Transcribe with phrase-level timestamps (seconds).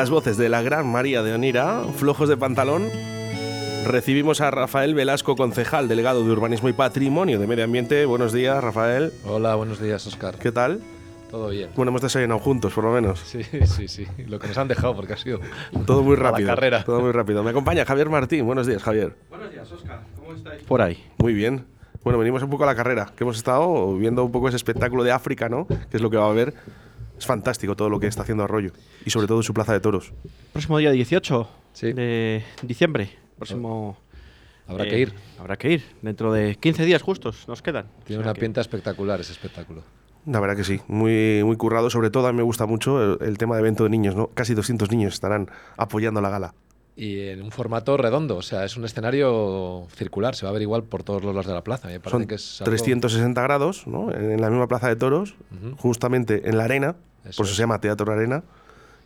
[0.00, 2.88] las voces de la gran María de Onira, flojos de pantalón,
[3.86, 8.06] recibimos a Rafael Velasco, concejal, delegado de Urbanismo y Patrimonio de Medio Ambiente.
[8.06, 9.12] Buenos días, Rafael.
[9.26, 10.36] Hola, buenos días, Oscar.
[10.38, 10.80] ¿Qué tal?
[11.30, 11.68] Todo bien.
[11.76, 13.20] Bueno, hemos desayunado juntos, por lo menos.
[13.20, 14.06] Sí, sí, sí.
[14.26, 15.38] Lo que nos han dejado, porque ha sido
[15.84, 16.48] todo muy a la rápido.
[16.48, 16.82] carrera.
[16.82, 17.42] Todo muy rápido.
[17.44, 18.46] Me acompaña Javier Martín.
[18.46, 19.14] Buenos días, Javier.
[19.28, 20.00] Buenos días, Oscar.
[20.16, 20.62] ¿Cómo estáis?
[20.62, 21.04] Por ahí.
[21.18, 21.66] Muy bien.
[22.02, 25.04] Bueno, venimos un poco a la carrera, que hemos estado viendo un poco ese espectáculo
[25.04, 25.66] de África, ¿no?
[25.66, 26.54] Que es lo que va a haber.
[27.20, 28.72] Es fantástico todo lo que está haciendo Arroyo.
[29.04, 30.12] Y sobre todo su plaza de toros.
[30.52, 31.92] Próximo día 18 Sí.
[31.92, 33.10] de diciembre.
[33.36, 33.96] Próximo.
[34.66, 35.12] Habrá eh, que ir.
[35.38, 35.84] Habrá que ir.
[36.02, 37.86] Dentro de 15 días justos nos quedan.
[38.04, 39.82] Tiene O sea una que- pinta espectacular ese espectáculo.
[40.26, 41.90] La verdad que sí, muy, muy currado.
[41.90, 44.28] Sobre todo a mí me gusta mucho el, el tema de evento de niños, ¿no?
[44.28, 46.54] Casi 200 niños estarán apoyando la gala.
[46.96, 50.60] Y en un formato redondo, o sea, es un escenario circular, se va a ver
[50.60, 51.88] igual por todos los lados de la plaza.
[51.88, 54.12] Me parece Son que es algo- 360 grados, ¿no?
[54.12, 55.34] En, en la misma plaza de toros,
[55.78, 57.56] justamente en la arena, Eso por eso es.
[57.56, 58.42] se llama Teatro Arena,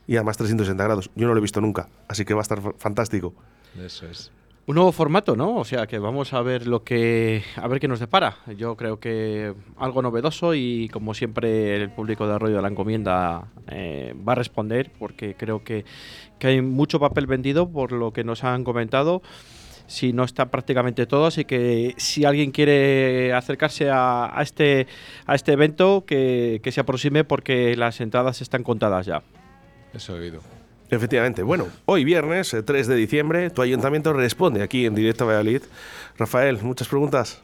[0.07, 1.11] y además 360 grados.
[1.15, 3.35] Yo no lo he visto nunca, así que va a estar fa- fantástico.
[3.83, 4.31] Eso es.
[4.67, 5.57] Un nuevo formato, ¿no?
[5.57, 8.39] O sea que vamos a ver lo que a ver qué nos depara.
[8.57, 13.45] Yo creo que algo novedoso y como siempre el público de Arroyo de la Encomienda
[13.69, 15.85] eh, va a responder porque creo que,
[16.39, 19.21] que hay mucho papel vendido por lo que nos han comentado.
[19.87, 24.87] Si no está prácticamente todo, así que si alguien quiere acercarse a, a este
[25.27, 29.23] a este evento que, que se aproxime porque las entradas están contadas ya.
[29.93, 30.41] Eso he oído.
[30.91, 31.43] Efectivamente.
[31.43, 35.63] Bueno, hoy viernes, eh, 3 de diciembre, tu ayuntamiento responde aquí en directo a Valladolid.
[36.19, 37.41] Rafael, muchas preguntas.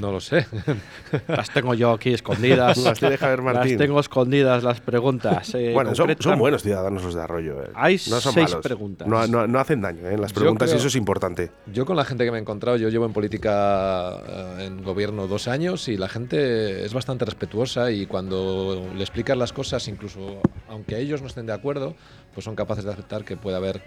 [0.00, 0.46] No lo sé.
[1.28, 2.76] Las tengo yo aquí escondidas.
[2.78, 3.72] Las tiene Javier Martín.
[3.72, 5.54] Las tengo escondidas las preguntas.
[5.54, 7.62] eh, bueno, son, buenos ciudadanos los de Arroyo.
[7.62, 7.70] eh.
[7.74, 8.62] Hay no son seis malos.
[8.62, 9.08] preguntas.
[9.08, 11.50] No, no- no hacen daño en las preguntas y eso es importante.
[11.72, 15.26] Yo con la gente que me he encontrado, yo llevo en política eh, en gobierno
[15.26, 20.40] dos años y la gente es bastante respetuosa y cuando le explicas las cosas, incluso
[20.68, 21.94] aunque ellos no estén de acuerdo,
[22.34, 23.82] pues son capaces de aceptar que puede haber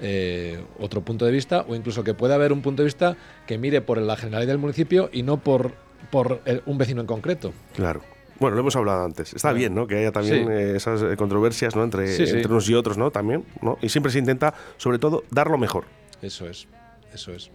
[0.00, 3.58] eh, otro punto de vista o incluso que puede haber un punto de vista que
[3.58, 5.72] mire por la generalidad del municipio y no por,
[6.10, 7.52] por eh, un vecino en concreto.
[7.74, 8.00] Claro.
[8.38, 9.32] Bueno, lo hemos hablado antes.
[9.32, 9.86] Está bien, ¿no?
[9.86, 10.52] Que haya también Sí.
[10.52, 11.82] eh, esas eh, controversias, ¿no?
[11.84, 12.34] Entre, Sí, sí.
[12.36, 13.10] entre unos y otros, ¿no?
[13.10, 13.78] También, ¿no?
[13.80, 15.84] Y siempre se intenta, sobre todo, dar lo mejor.
[16.20, 16.68] Eso es,
[17.14, 17.50] eso es.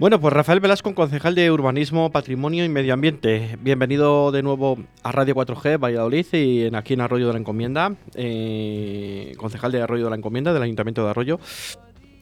[0.00, 3.58] Bueno, pues Rafael Velasco, concejal de Urbanismo, Patrimonio y Medio Ambiente.
[3.60, 7.94] Bienvenido de nuevo a Radio 4G Valladolid y en, aquí en Arroyo de la Encomienda.
[8.14, 11.38] eh, concejal de Arroyo de la Encomienda, del Ayuntamiento de Arroyo.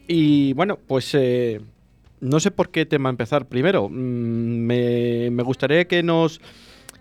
[0.09, 1.61] Y bueno, pues eh,
[2.19, 3.87] no sé por qué tema empezar primero.
[3.87, 6.41] Mm, me, me gustaría que nos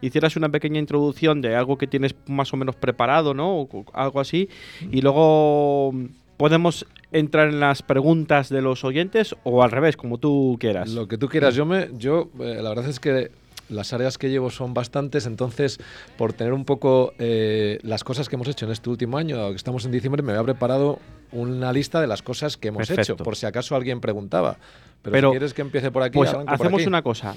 [0.00, 3.62] hicieras una pequeña introducción de algo que tienes más o menos preparado, ¿no?
[3.62, 4.48] O algo así.
[4.92, 5.92] Y luego
[6.38, 10.88] podemos entrar en las preguntas de los oyentes o al revés, como tú quieras.
[10.90, 11.54] Lo que tú quieras.
[11.54, 13.30] Yo, me, yo eh, la verdad es que
[13.68, 15.78] las áreas que llevo son bastantes, entonces
[16.16, 19.50] por tener un poco eh, las cosas que hemos hecho en este último año, dado
[19.50, 21.00] que estamos en diciembre, me había preparado
[21.32, 23.12] una lista de las cosas que hemos Perfecto.
[23.14, 24.56] hecho, por si acaso alguien preguntaba.
[25.02, 26.88] Pero, Pero, si quieres que empiece por aquí, Pues por hacemos aquí.
[26.88, 27.36] una cosa.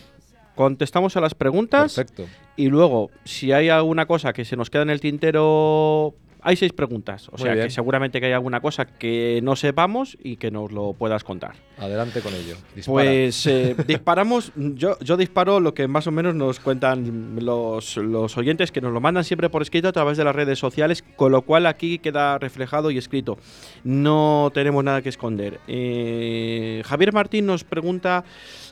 [0.56, 2.26] Contestamos a las preguntas Perfecto.
[2.56, 6.74] y luego, si hay alguna cosa que se nos queda en el tintero, hay seis
[6.74, 7.28] preguntas.
[7.30, 7.66] O Muy sea bien.
[7.66, 11.56] que seguramente que hay alguna cosa que no sepamos y que nos lo puedas contar.
[11.78, 12.56] Adelante con ello.
[12.76, 12.94] Dispara.
[12.94, 18.38] Pues eh, disparamos, yo, yo disparo lo que más o menos nos cuentan los, los
[18.38, 21.32] oyentes que nos lo mandan siempre por escrito a través de las redes sociales, con
[21.32, 23.38] lo cual aquí queda reflejado y escrito.
[23.84, 25.60] No tenemos nada que esconder.
[25.68, 28.24] Eh, Javier Martín nos pregunta,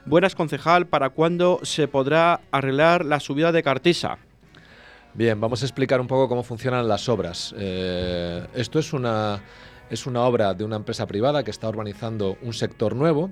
[0.06, 4.18] buenas concejal, ¿para cuándo se podrá arreglar la subida de Cartisa?
[5.14, 7.53] Bien, vamos a explicar un poco cómo funcionan las obras.
[7.58, 9.42] Eh, esto es una,
[9.90, 13.31] es una obra de una empresa privada que está urbanizando un sector nuevo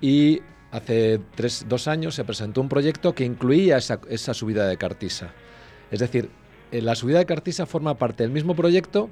[0.00, 0.40] y
[0.72, 1.20] hace
[1.66, 5.32] dos años se presentó un proyecto que incluía esa, esa subida de Cartisa.
[5.90, 6.30] Es decir,
[6.72, 9.10] eh, la subida de Cartisa forma parte del mismo proyecto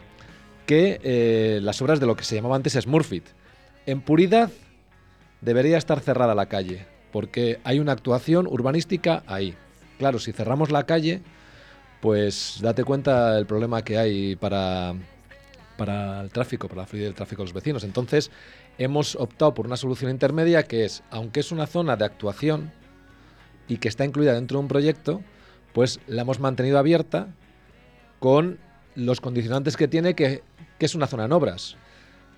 [0.64, 3.26] que eh, las obras de lo que se llamaba antes Smurfit.
[3.84, 4.50] En puridad
[5.42, 9.54] debería estar cerrada la calle, porque hay una actuación urbanística ahí.
[9.98, 11.20] Claro, si cerramos la calle,
[12.02, 14.92] pues date cuenta del problema que hay para,
[15.76, 17.84] para el tráfico, para la fluidez del tráfico de los vecinos.
[17.84, 18.32] Entonces,
[18.76, 22.72] hemos optado por una solución intermedia que es, aunque es una zona de actuación
[23.68, 25.22] y que está incluida dentro de un proyecto,
[25.72, 27.28] pues la hemos mantenido abierta
[28.18, 28.58] con
[28.96, 30.42] los condicionantes que tiene, que,
[30.80, 31.76] que es una zona en obras.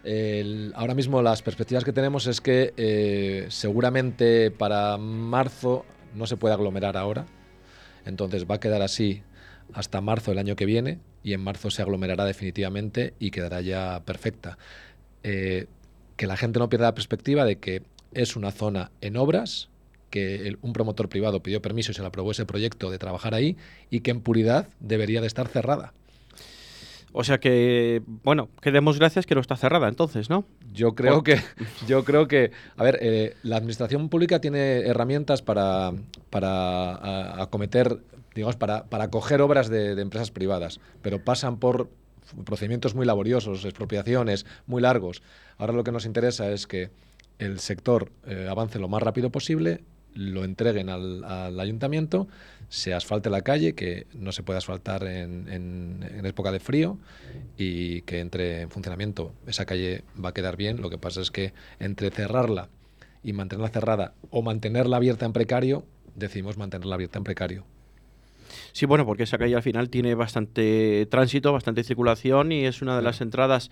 [0.05, 6.37] El- ahora mismo las perspectivas que tenemos es que eh, seguramente para marzo no se
[6.37, 7.25] puede aglomerar ahora,
[8.05, 9.23] entonces va a quedar así
[9.73, 14.03] hasta marzo del año que viene y en marzo se aglomerará definitivamente y quedará ya
[14.05, 14.59] perfecta.
[15.23, 15.67] Eh,
[16.17, 17.83] que la gente no pierda la perspectiva de que
[18.13, 19.69] es una zona en obras,
[20.11, 23.35] que el- un promotor privado pidió permiso y se le aprobó ese proyecto de trabajar
[23.35, 23.57] ahí
[23.91, 25.93] y que en puridad debería de estar cerrada.
[27.17, 30.45] O sea que, bueno, que demos gracias que no está cerrada entonces, ¿no?
[30.73, 31.41] Yo creo que,
[31.87, 35.93] yo creo que, a ver, eh, la administración pública tiene herramientas para,
[36.31, 37.99] para acometer,
[38.35, 41.91] digamos, para, para coger obras de, empresas privadas, pero pasan por
[42.45, 45.23] procedimientos muy laboriosos, expropiaciones muy largos.
[45.59, 46.91] Ahora lo que nos interesa es que
[47.39, 49.83] el sector eh, avance lo más rápido posible,
[50.15, 52.29] lo entreguen al, ayuntamiento,
[52.69, 56.99] se asfalte la calle, que no se puede asfaltar en, época de frío
[57.59, 59.35] y que entre en funcionamiento.
[59.47, 62.69] Esa calle va a quedar bien, lo que pasa es que entre cerrarla
[63.25, 65.85] y mantenerla cerrada o mantenerla abierta en precario,
[66.15, 67.74] decidimos mantenerla abierta en precario.
[68.73, 72.97] Sí, bueno, porque esa calle al final tiene bastante tránsito, bastante circulación y es una
[72.97, 73.71] de las entradas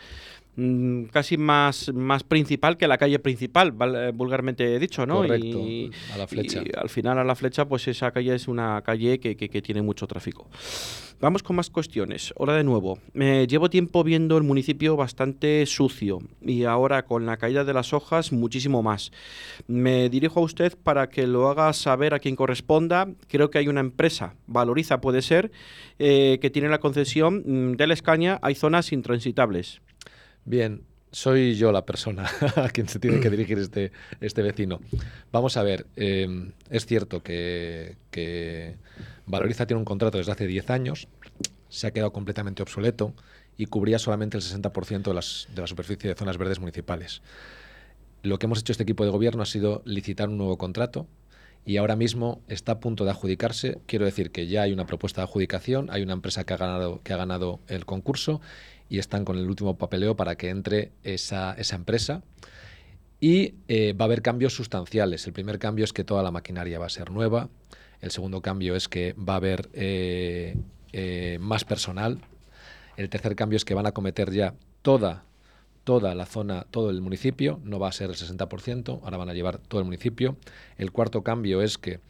[1.11, 3.73] casi más, más principal que la calle principal,
[4.13, 5.17] vulgarmente dicho, ¿no?
[5.17, 6.63] Correcto, y, a la flecha.
[6.65, 9.63] Y al final a la flecha, pues esa calle es una calle que, que, que
[9.63, 10.49] tiene mucho tráfico.
[11.23, 12.35] Vamos con más cuestiones.
[12.37, 17.37] Ahora de nuevo, eh, llevo tiempo viendo el municipio bastante sucio y ahora con la
[17.37, 19.13] caída de las hojas muchísimo más.
[19.69, 23.09] Me dirijo a usted para que lo haga saber a quien corresponda.
[23.29, 25.53] Creo que hay una empresa, Valoriza puede ser,
[26.01, 28.41] eh, que tiene la concesión mm, de la Escaña.
[28.43, 29.81] Hay zonas intransitables.
[30.45, 34.81] Bien, soy yo la persona a quien se tiene que dirigir este, este vecino.
[35.31, 38.77] Vamos a ver, eh, es cierto que, que,
[39.27, 41.09] Valoriza tiene un contrato desde hace 10 años,
[41.69, 43.15] se ha quedado completamente obsoleto
[43.57, 47.23] y cubría solamente el 60% de, las, de la superficie de zonas verdes municipales.
[48.23, 51.07] Lo que hemos hecho este equipo de gobierno ha sido licitar un nuevo contrato
[51.65, 53.79] y ahora mismo está a punto de adjudicarse.
[53.87, 57.01] Quiero decir que ya hay una propuesta de adjudicación, hay una empresa que ha ganado,
[57.03, 58.41] que ha ganado el concurso
[58.93, 62.23] y están con el último papeleo para que entre esa, esa empresa.
[63.21, 65.27] Y eh, va a haber cambios sustanciales.
[65.27, 67.49] El primer cambio es que toda la maquinaria va a ser nueva.
[68.03, 70.59] El segundo cambio es que va a haber eh,
[70.93, 72.21] eh, más personal.
[72.99, 74.53] El tercer cambio es que van a cometer ya
[74.83, 75.25] toda,
[75.85, 77.63] toda la zona, todo el municipio.
[77.65, 80.37] No va a ser el 60%, ahora van a llevar todo el municipio.
[80.77, 82.01] El cuarto cambio es que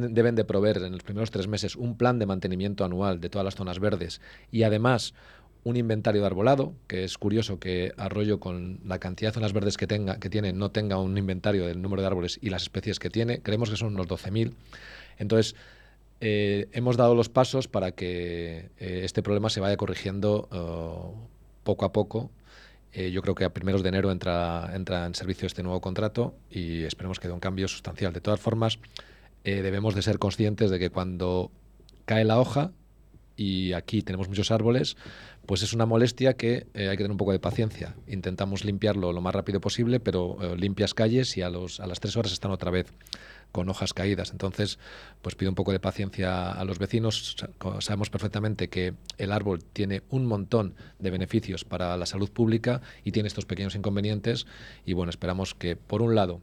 [0.00, 3.44] deben de proveer en los primeros tres meses un plan de mantenimiento anual de todas
[3.44, 5.14] las zonas verdes y además
[5.64, 9.76] un inventario de arbolado, que es curioso que Arroyo con la cantidad de zonas verdes
[9.76, 12.98] que tenga, que tiene, no tenga un inventario del número de árboles y las especies
[12.98, 13.42] que tiene.
[13.42, 14.54] Creemos que son unos 12.000.
[15.18, 15.54] Entonces,
[16.20, 21.28] eh, hemos dado los pasos para que eh, este problema se vaya corrigiendo uh,
[21.62, 22.30] poco a poco.
[22.92, 26.34] Eh, yo creo que a primeros de enero entra, entra en servicio este nuevo contrato
[26.50, 28.12] y esperemos que dé un cambio sustancial.
[28.12, 28.78] De todas formas,
[29.44, 31.50] eh, debemos de ser conscientes de que cuando
[32.04, 32.72] cae la hoja,
[33.36, 34.96] y aquí tenemos muchos árboles,
[35.46, 37.96] pues es una molestia que eh, hay que tener un poco de paciencia.
[38.06, 42.00] Intentamos limpiarlo lo más rápido posible, pero eh, limpias calles y a, los, a las
[42.00, 42.92] tres horas están otra vez
[43.50, 44.30] con hojas caídas.
[44.30, 44.78] Entonces,
[45.20, 47.36] pues pido un poco de paciencia a los vecinos.
[47.80, 53.12] Sabemos perfectamente que el árbol tiene un montón de beneficios para la salud pública y
[53.12, 54.46] tiene estos pequeños inconvenientes.
[54.86, 56.40] Y bueno, esperamos que, por un lado,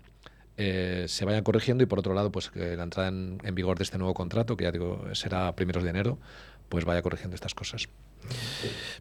[0.61, 3.85] eh, se vayan corrigiendo y por otro lado, pues que la entrada en, vigor de
[3.85, 6.19] este nuevo contrato, que ya digo, será primeros de enero,
[6.67, 7.87] pues vaya corrigiendo estas cosas.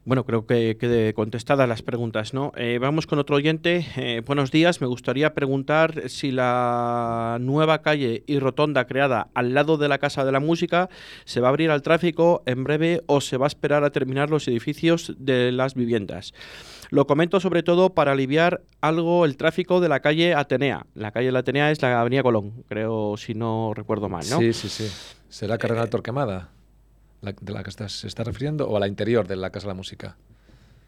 [0.05, 2.53] Bueno, creo que quede contestadas las preguntas, ¿no?
[2.55, 3.85] Eh, vamos con otro oyente.
[3.97, 4.79] Eh, buenos días.
[4.79, 10.23] Me gustaría preguntar si la nueva calle y rotonda creada al lado de la Casa
[10.23, 10.89] de la Música
[11.25, 14.29] se va a abrir al tráfico en breve o se va a esperar a terminar
[14.29, 16.33] los edificios de las viviendas.
[16.89, 20.85] Lo comento sobre todo para aliviar algo el tráfico de la calle Atenea.
[20.95, 24.39] La calle de la Atenea es la Avenida Colón, creo, si no recuerdo mal, ¿no?
[24.39, 24.91] Sí, sí, sí.
[25.29, 26.49] ¿Será Carrera eh, Torquemada?
[27.21, 29.67] La, ¿De la que estás, se está refiriendo o a la interior de la Casa
[29.67, 30.17] de la Música?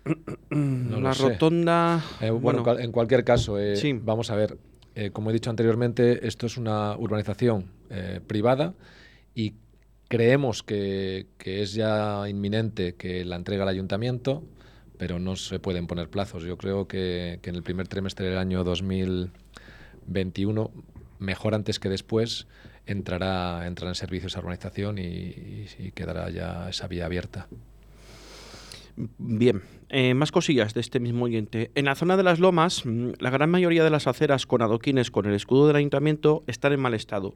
[0.50, 2.04] No la rotonda.
[2.20, 3.94] Eh, bueno, bueno, en cualquier caso, eh, sí.
[3.94, 4.58] vamos a ver.
[4.96, 7.66] Eh, como he dicho anteriormente, esto es una urbanización
[8.28, 8.74] privada
[9.36, 9.54] y
[10.08, 14.44] creemos que, que, es ya inminente que la entrega al ayuntamiento,
[15.02, 16.44] pero no se pueden poner plazos.
[16.44, 20.70] Yo creo que, en el primer trimestre del año 2021,
[21.18, 22.46] mejor antes que después,
[22.86, 25.66] entrará, entrará en servicio esa urbanización y
[25.96, 27.48] quedará ya esa vía abierta.
[29.18, 31.72] Bien, eh, más cosillas de este mismo oyente.
[31.74, 35.10] En la zona de las lomas, mm, la gran mayoría de las aceras con adoquines
[35.10, 37.34] con el escudo del ayuntamiento están en mal estado.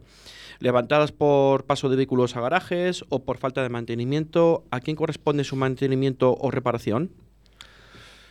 [0.60, 4.66] Levantadas por paso de vehículos a garajes o por falta de mantenimiento.
[4.70, 7.10] ¿A quién corresponde su mantenimiento o reparación?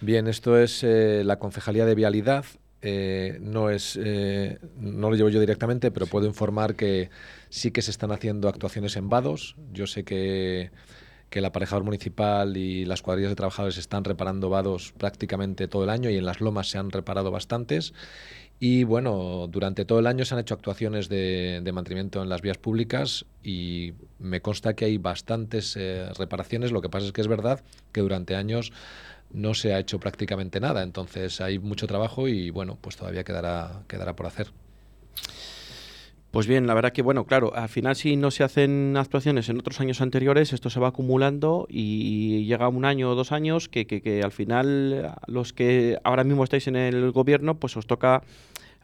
[0.05, 2.45] Bien, esto es eh, la Concejalía de Vialidad.
[2.83, 7.09] Eh, no es eh, no lo llevo yo directamente, pero puedo informar que
[7.49, 9.57] sí que se están haciendo actuaciones en vados.
[9.73, 10.71] Yo sé que
[11.31, 15.91] que el aparejador municipal y las cuadrillas de trabajadores están reparando vados prácticamente todo el
[15.91, 17.93] año y en las lomas se han reparado bastantes.
[18.61, 22.57] Y bueno, durante todo el año se han hecho actuaciones de, mantenimiento en las vías
[22.57, 26.71] públicas y me consta que hay bastantes eh, reparaciones.
[26.71, 28.73] Lo que pasa es que es verdad que durante años
[29.35, 30.83] no se ha hecho prácticamente nada.
[30.83, 34.49] Entonces hay mucho trabajo y bueno, pues todavía quedará, quedará por hacer.
[36.31, 39.59] Pues bien, la verdad que, bueno, claro, al final si no se hacen actuaciones en
[39.61, 43.87] otros años anteriores, esto se va acumulando y llega un año o dos años que,
[43.87, 48.25] que, al final los que ahora mismo estáis en el gobierno, pues os toca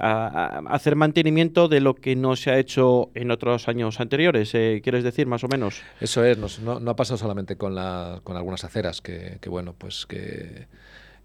[0.00, 5.04] hacer mantenimiento de lo que no se ha hecho en otros años anteriores, eh, ¿quieres
[5.04, 5.82] decir más o menos?
[6.00, 9.74] Eso es, no, no ha pasado solamente con, la, con algunas aceras, que, que bueno,
[9.76, 10.66] pues que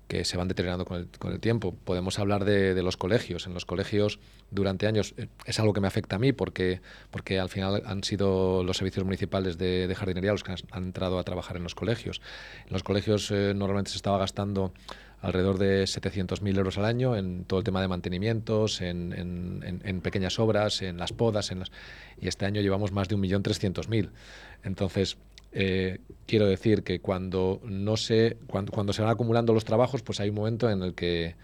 [0.08, 1.74] que se van deteriorando con el, con el tiempo.
[1.84, 3.48] Podemos hablar de, los colegios.
[3.48, 4.20] En los colegios,
[4.51, 8.03] durante años, eh, es algo que me afecta a mí porque, porque al final han
[8.03, 12.22] sido los servicios municipales de, jardinería los que han, entrado a trabajar en los colegios.
[12.67, 14.74] En los colegios eh, normalmente se estaba gastando
[15.25, 20.01] alrededor de 700.000 euros al año en todo el tema de mantenimientos, en, en, en
[20.01, 21.72] pequeñas obras, en las podas, en las,
[22.22, 24.12] y este año llevamos más de 1.300.000.
[24.63, 25.17] Entonces,
[25.51, 30.20] eh, quiero decir que cuando no se, cuando, cuando, se van acumulando los trabajos, pues
[30.20, 31.36] hay un momento en el que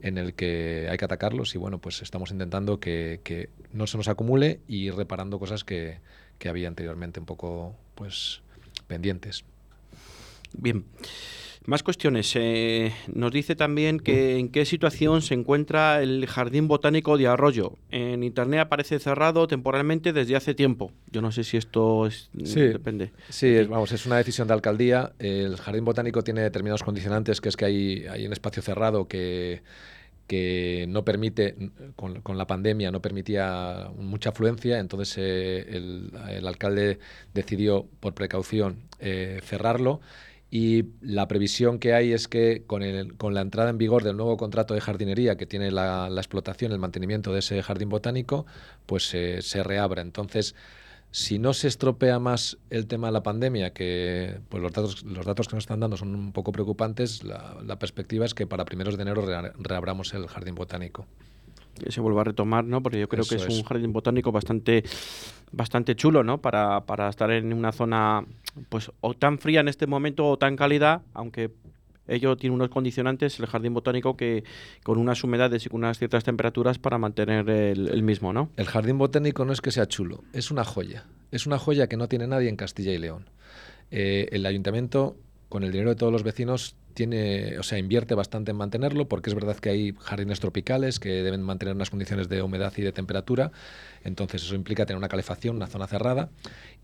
[0.00, 3.96] en el que hay que atacarlos y bueno, pues estamos intentando que, que no se
[3.98, 6.00] nos acumule y reparando cosas que,
[6.38, 8.42] que había anteriormente un poco pues
[8.88, 9.44] pendientes.
[10.54, 10.84] Bien.
[11.64, 12.32] Más cuestiones.
[12.34, 17.74] Eh, nos dice también que en qué situación se encuentra el Jardín Botánico de Arroyo.
[17.90, 20.92] En Internet aparece cerrado temporalmente desde hace tiempo.
[21.10, 23.12] Yo no sé si esto es, sí, depende.
[23.28, 25.12] Sí, vamos, es una decisión de alcaldía.
[25.18, 29.62] El Jardín Botánico tiene determinados condicionantes, que es que hay, hay un espacio cerrado que
[30.26, 31.56] que no permite,
[31.94, 37.00] con, con, la pandemia, no permitía mucha afluencia, entonces eh, el, el, alcalde
[37.34, 40.00] decidió, por precaución, eh, cerrarlo
[40.54, 44.18] y la previsión que hay es que con, el, con la entrada en vigor del
[44.18, 48.44] nuevo contrato de jardinería que tiene la, la explotación, el mantenimiento de ese jardín botánico,
[48.84, 50.02] pues se reabra.
[50.02, 50.54] Entonces,
[51.10, 55.24] si no se estropea más el tema de la pandemia, que pues los datos, los
[55.24, 58.66] datos que nos están dando son un poco preocupantes, la, la perspectiva es que para
[58.66, 59.24] primeros de enero
[59.58, 61.06] reabramos el jardín botánico
[61.78, 62.82] que se vuelva a retomar, ¿no?
[62.82, 64.84] Porque yo creo que es, un jardín botánico bastante,
[65.50, 66.38] bastante chulo, ¿no?
[66.38, 68.24] Para, para estar en una zona,
[68.68, 71.50] pues, o tan fría en este momento o tan cálida, aunque
[72.08, 74.44] ello tiene unos condicionantes, el jardín botánico, que
[74.82, 78.50] con unas humedades y con unas ciertas temperaturas para mantener el, mismo, ¿no?
[78.56, 81.06] El jardín botánico no es que sea chulo, es una joya.
[81.30, 83.30] Es una joya que no tiene nadie en Castilla y León.
[83.90, 85.16] Eh, el ayuntamiento,
[85.52, 89.28] con el dinero de todos los vecinos, tiene, o sea, invierte bastante en mantenerlo, porque
[89.28, 92.90] es verdad que hay jardines tropicales que deben mantener unas condiciones de humedad y de
[92.90, 93.52] temperatura,
[94.02, 96.30] entonces eso implica tener una calefacción, una zona cerrada,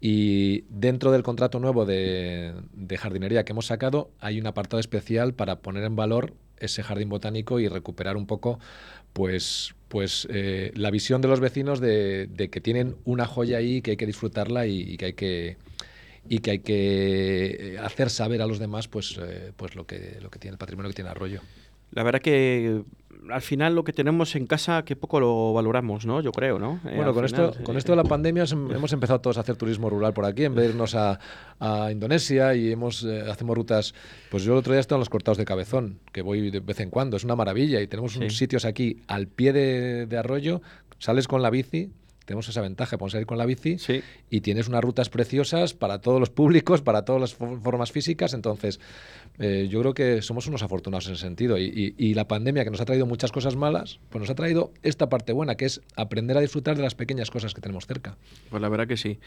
[0.02, 2.52] y dentro del contrato nuevo de,
[2.98, 7.60] jardinería que hemos sacado hay un apartado especial para poner en valor ese jardín botánico
[7.60, 8.58] y recuperar un poco
[9.14, 13.92] pues, pues eh, la visión de los vecinos de, que tienen una joya ahí que
[13.92, 15.56] hay que disfrutarla y que hay que
[16.28, 20.18] y que hay que eh, hacer saber a los demás pues, eh, pues lo, que,
[20.20, 21.40] lo que tiene el patrimonio que tiene Arroyo.
[21.90, 22.82] La verdad que
[23.30, 26.20] al final lo que tenemos en casa que poco lo valoramos, ¿no?
[26.20, 26.80] Yo creo, ¿no?
[26.86, 29.88] Eh, bueno, con, esto, con esto de la pandemia hemos empezado todos a hacer turismo
[29.88, 31.18] rural por aquí, en vez de irnos a,
[31.58, 33.94] a Indonesia y hemos, hacemos rutas...
[34.30, 36.80] Pues yo el otro día estaba en los cortados de Cabezón, que voy de vez
[36.80, 40.60] en cuando, es una maravilla y tenemos unos sitios aquí al pie de, de Arroyo,
[40.98, 41.90] sales con la bici
[42.28, 43.78] tenemos esa ventaja, podemos salir con la bici
[44.28, 48.34] y tienes unas rutas preciosas para todos los públicos, para todas las formas físicas.
[48.34, 48.80] Entonces,
[49.38, 51.56] eh, yo creo que somos unos afortunados en ese sentido.
[51.56, 54.72] Y, y, la pandemia, que nos ha traído muchas cosas malas, pues nos ha traído
[54.82, 58.18] esta parte buena, que es aprender a disfrutar de las pequeñas cosas que tenemos cerca.
[58.50, 59.18] Pues la verdad que sí.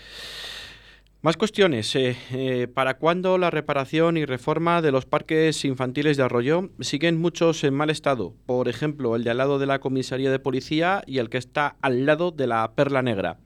[1.23, 1.95] Más cuestiones.
[1.95, 6.71] Eh, eh, ¿Para cuándo la reparación y reforma de los parques infantiles de Arroyo?
[6.79, 8.33] Siguen muchos en mal estado.
[8.47, 11.75] Por ejemplo, el de al lado de la comisaría de policía y el que está
[11.81, 13.37] al lado de la Perla Negra.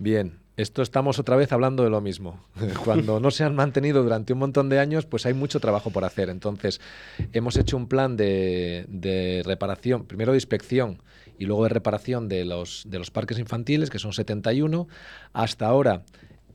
[0.00, 2.44] Bien, esto estamos otra vez hablando de lo mismo.
[2.84, 6.04] Cuando no se han mantenido durante un montón de años, pues hay mucho trabajo por
[6.04, 6.28] hacer.
[6.28, 6.80] Entonces,
[7.32, 11.00] hemos hecho un plan de, de reparación, primero de inspección
[11.38, 14.88] y luego de reparación de los, de los parques infantiles, que son 71.
[15.32, 16.02] Hasta ahora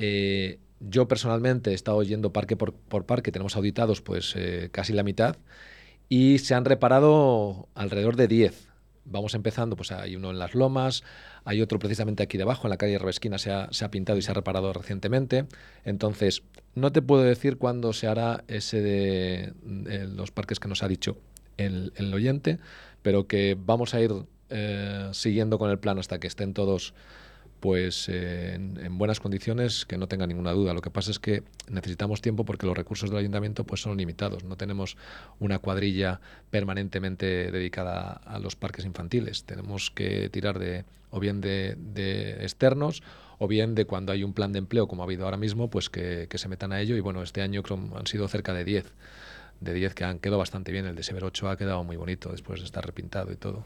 [0.03, 2.73] eh, yo personalmente he estado yendo parque por,
[3.05, 5.37] parque, tenemos auditados pues eh, casi la mitad
[6.09, 8.67] y se han reparado alrededor de 10.
[9.05, 11.03] Vamos empezando, pues hay uno en Las Lomas,
[11.43, 14.23] hay otro precisamente aquí debajo, en la calle Rebesquina, se ha, se ha pintado y
[14.23, 15.45] se ha reparado recientemente.
[15.85, 16.41] Entonces,
[16.73, 19.53] no te puedo decir cuándo se hará ese de,
[20.07, 21.17] los parques que nos ha dicho
[21.57, 22.57] el, el, oyente,
[23.03, 24.11] pero que vamos a ir
[24.49, 26.93] eh, siguiendo con el plan hasta que estén todos
[27.61, 30.73] pues en, buenas condiciones, que no tenga ninguna duda.
[30.73, 34.43] Lo que pasa es que necesitamos tiempo porque los recursos del ayuntamiento pues son limitados.
[34.43, 34.97] No tenemos
[35.39, 39.43] una cuadrilla permanentemente dedicada a los parques infantiles.
[39.45, 43.03] Tenemos que tirar de o bien de, externos
[43.37, 45.89] o bien de cuando hay un plan de empleo como ha habido ahora mismo, pues
[45.89, 46.97] que, se metan a ello.
[46.97, 47.61] Y bueno, este año
[47.95, 48.91] han sido cerca de 10
[49.59, 50.87] de 10 que han quedado bastante bien.
[50.87, 53.63] El de Severo 8 ha quedado muy bonito después de estar repintado y todo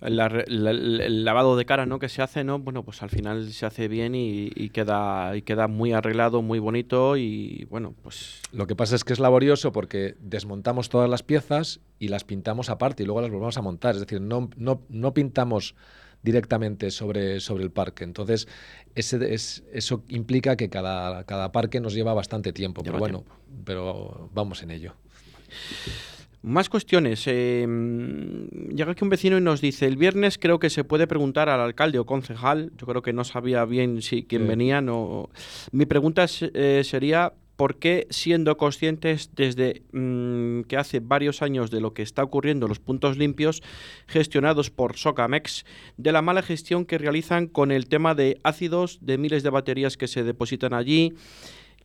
[0.00, 1.98] el, lavado de cara ¿no?
[1.98, 2.58] que se hace, ¿no?
[2.58, 7.16] bueno, pues al final se hace bien y, queda, y queda muy arreglado, muy bonito
[7.16, 8.42] y bueno, pues...
[8.52, 12.70] Lo que pasa es que es laborioso porque desmontamos todas las piezas y las pintamos
[12.70, 13.94] aparte y luego las volvemos a montar.
[13.94, 15.74] Es decir, no, no, no pintamos
[16.22, 18.04] directamente sobre, sobre el parque.
[18.04, 18.48] Entonces,
[18.94, 22.82] ese, es, eso implica que cada, cada parque nos lleva bastante tiempo.
[22.82, 23.24] pero bueno,
[23.64, 24.94] pero vamos en ello.
[26.42, 27.24] Más cuestiones.
[27.26, 31.48] Em, llega aquí un vecino y nos dice, el viernes creo que se puede preguntar
[31.48, 35.30] al alcalde o concejal, yo creo que no sabía bien si quién venía, no.
[35.72, 41.80] Mi pregunta eh, sería, ¿por qué siendo conscientes desde mm, que hace varios años de
[41.80, 43.60] lo que está ocurriendo en los puntos limpios
[44.06, 45.66] gestionados por Socamex,
[45.96, 49.96] de la mala gestión que realizan con el tema de ácidos, de miles de baterías
[49.96, 51.14] que se depositan allí?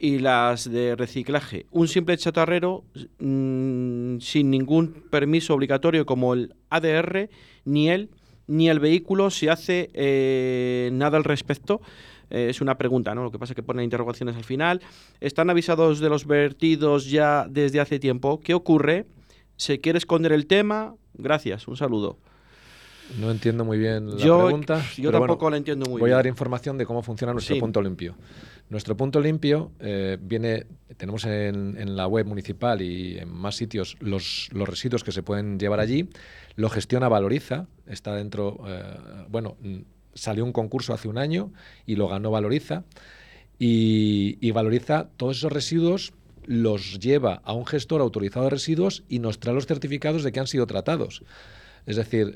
[0.03, 1.65] Y las de reciclaje.
[1.71, 2.83] Un simple chatarrero
[3.19, 7.29] mm, sin ningún permiso obligatorio como el ADR,
[7.63, 8.09] ni él
[8.45, 11.79] ni el vehículo se hace eh, nada al respecto.
[12.29, 13.23] Eh, es una pregunta, ¿no?
[13.23, 14.81] Lo que pasa es que pone interrogaciones al final.
[15.21, 18.41] Están avisados de los vertidos ya desde hace tiempo.
[18.41, 19.05] ¿Qué ocurre?
[19.55, 20.95] ¿Se quiere esconder el tema?
[21.13, 22.17] Gracias, un saludo.
[23.21, 24.83] No entiendo muy bien la yo, pregunta.
[24.97, 26.01] Yo tampoco la entiendo muy bien.
[26.01, 28.15] Voy a dar información de cómo funciona nuestro punto limpio.
[28.69, 30.65] Nuestro punto limpio eh, viene,
[30.97, 35.59] tenemos en, la web municipal y en más sitios los, los, residuos que se pueden
[35.59, 36.09] llevar allí.
[36.55, 39.57] Lo gestiona Valoriza, está dentro, eh, bueno,
[40.13, 41.51] salió un concurso hace un año
[41.85, 42.83] y lo ganó Valoriza.
[43.59, 46.13] Y, Valoriza todos esos residuos
[46.45, 50.39] los lleva a un gestor autorizado de residuos y nos trae los certificados de que
[50.39, 51.23] han sido tratados.
[51.85, 52.35] Es decir,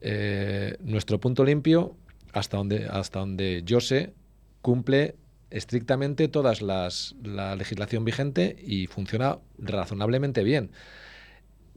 [0.00, 1.96] eh, nuestro punto limpio,
[2.32, 4.12] hasta donde, hasta donde yo sé,
[4.62, 5.16] cumple
[5.50, 10.70] estrictamente todas las la legislación vigente y funciona razonablemente bien.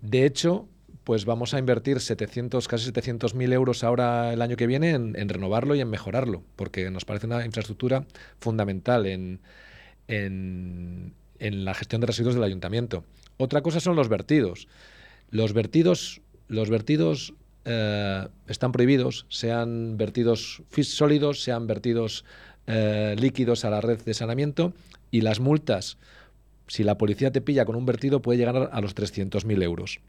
[0.01, 0.67] De hecho,
[1.03, 5.29] pues vamos a invertir 700, casi 700 mil euros ahora el año que viene en,
[5.29, 8.05] renovarlo y en mejorarlo, porque nos parece una infraestructura
[8.39, 9.39] fundamental en,
[10.07, 13.05] en, en la gestión de residuos del ayuntamiento.
[13.37, 14.67] Otra cosa son los vertidos.
[15.29, 22.25] Los vertidos los vertidos eh, están prohibidos, sean vertidos sólidos, sean vertidos
[22.67, 24.73] eh, líquidos a la red de saneamiento
[25.09, 25.97] y las multas,
[26.67, 29.99] si la policía te pilla con un vertido, puede llegar a los 300.000 euros.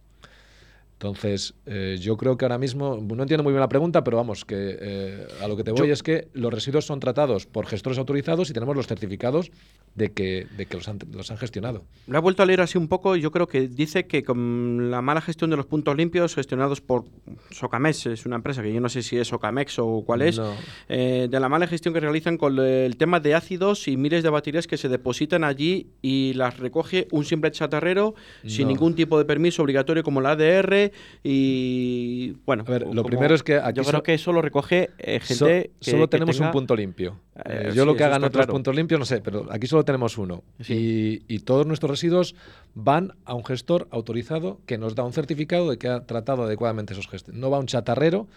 [1.03, 4.45] Entonces, eh, yo creo que ahora mismo, no entiendo muy bien la pregunta, pero vamos,
[4.45, 7.99] que eh, a lo que te voy es que los residuos son tratados por gestores
[7.99, 9.51] autorizados y tenemos los certificados
[9.97, 11.83] de que, de que los, han, los han gestionado.
[12.07, 14.93] Lo he vuelto a leer así un poco y yo creo que dice que con
[14.93, 17.05] la mala gestión de los puntos limpios gestionados por
[17.51, 20.41] Socamex, es una empresa que yo no sé si es Socamex o cuál es,
[20.89, 24.31] eh, de la mala gestión que realizan con el tema de ácidos y miles de
[24.31, 28.15] baterías que se depositan allí y las recoge un simple chatarrero
[28.47, 30.92] sin ningún tipo de permiso obligatorio como la ADR
[31.23, 32.65] y bueno.
[32.67, 35.71] A ver, lo primero es que aquí yo creo que eso lo recoge eh, gente.
[35.81, 37.21] solo tenemos un punto limpio.
[37.37, 40.19] Eh, eh, yo lo que hagan otros puntos limpios no sé, pero aquí solo tenemos
[40.19, 40.43] uno.
[40.69, 42.37] Y, todos nuestros residuos
[42.75, 46.93] van a un gestor autorizado que nos da un certificado de que ha tratado adecuadamente
[46.93, 47.35] esos gestos.
[47.35, 48.29] No va a un chatarrero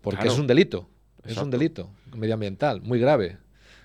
[0.00, 0.88] porque es un delito.
[1.24, 3.38] Es un delito medioambiental muy grave.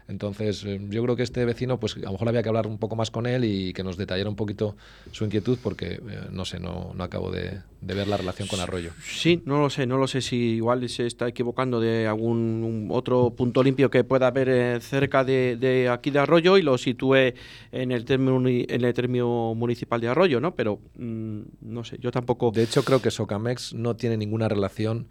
[0.07, 2.77] Entonces, eh, yo creo que este vecino, pues a lo mejor había que hablar un
[2.77, 4.75] poco más con él y que nos detallara un poquito
[5.11, 5.99] su inquietud, porque eh,
[6.31, 8.91] no sé, no, no acabo de, ver la relación con Arroyo.
[9.03, 13.31] Sí, no lo sé, no lo sé si igual se está equivocando de algún otro
[13.31, 17.33] punto limpio que pueda haber eh, cerca de, aquí de Arroyo y lo sitúe
[17.71, 20.55] en el término, en el término municipal de Arroyo, ¿no?
[20.55, 22.51] Pero mm, no sé, yo tampoco.
[22.51, 25.07] De hecho, creo que Socamex no tiene ninguna relación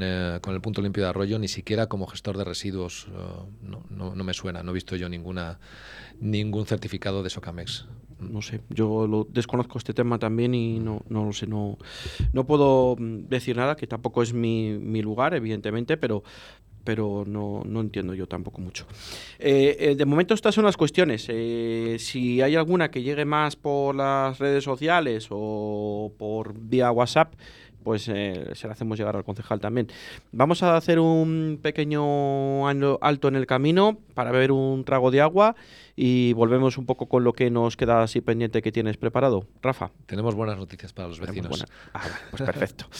[0.00, 3.08] eh, con, el punto limpio de arroyo, ni siquiera como gestor de residuos.
[3.08, 5.58] Eh, no, me suena, no he visto yo ninguna
[6.20, 7.86] ningún certificado de Socamex.
[8.20, 11.76] No sé, yo lo desconozco este tema también y no, no lo sé, no,
[12.32, 16.22] no puedo mm, decir nada, que tampoco es mi, lugar, evidentemente, pero,
[16.84, 18.86] pero no, entiendo yo tampoco mucho.
[19.40, 21.24] Eh, de momento estas son las cuestiones.
[21.24, 27.34] si hay alguna que llegue más por las redes sociales o por vía WhatsApp,
[27.82, 29.88] pues eh, se la hacemos llegar al concejal también.
[30.32, 35.56] Vamos a hacer un pequeño alto en el camino para beber un trago de agua
[35.96, 39.46] y volvemos un poco con lo que nos queda así pendiente que tienes preparado.
[39.62, 39.90] Rafa.
[40.06, 41.64] Tenemos buenas noticias para los vecinos.
[41.94, 42.86] Ah, pues perfecto.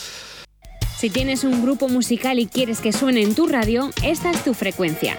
[1.03, 4.55] Si tienes un grupo musical y quieres que suene en tu radio, esta es tu
[4.55, 5.19] frecuencia.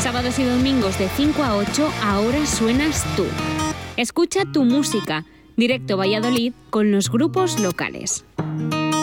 [0.00, 3.24] Sábados y domingos de 5 a 8, ahora suenas tú.
[3.96, 5.24] Escucha tu música.
[5.56, 8.26] Directo Valladolid con los grupos locales.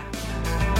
[0.00, 0.79] Va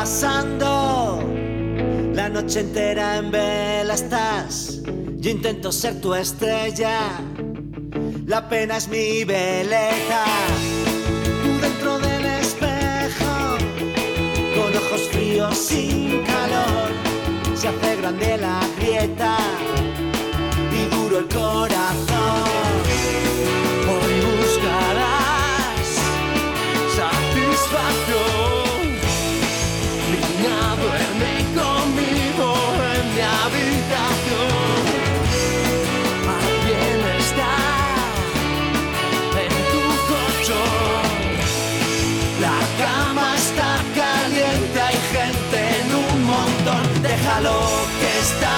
[0.00, 1.22] pasando,
[2.12, 4.82] la noche entera en vela estás.
[5.22, 6.98] Yo intento ser tu estrella,
[8.26, 10.22] la pena es mi belleza.
[11.42, 13.34] Tú dentro del espejo,
[14.56, 16.88] con ojos fríos sin calor,
[17.54, 19.38] se hace grande la grieta
[20.78, 22.46] y duro el corazón.
[47.36, 47.60] Déjalo
[48.00, 48.55] que está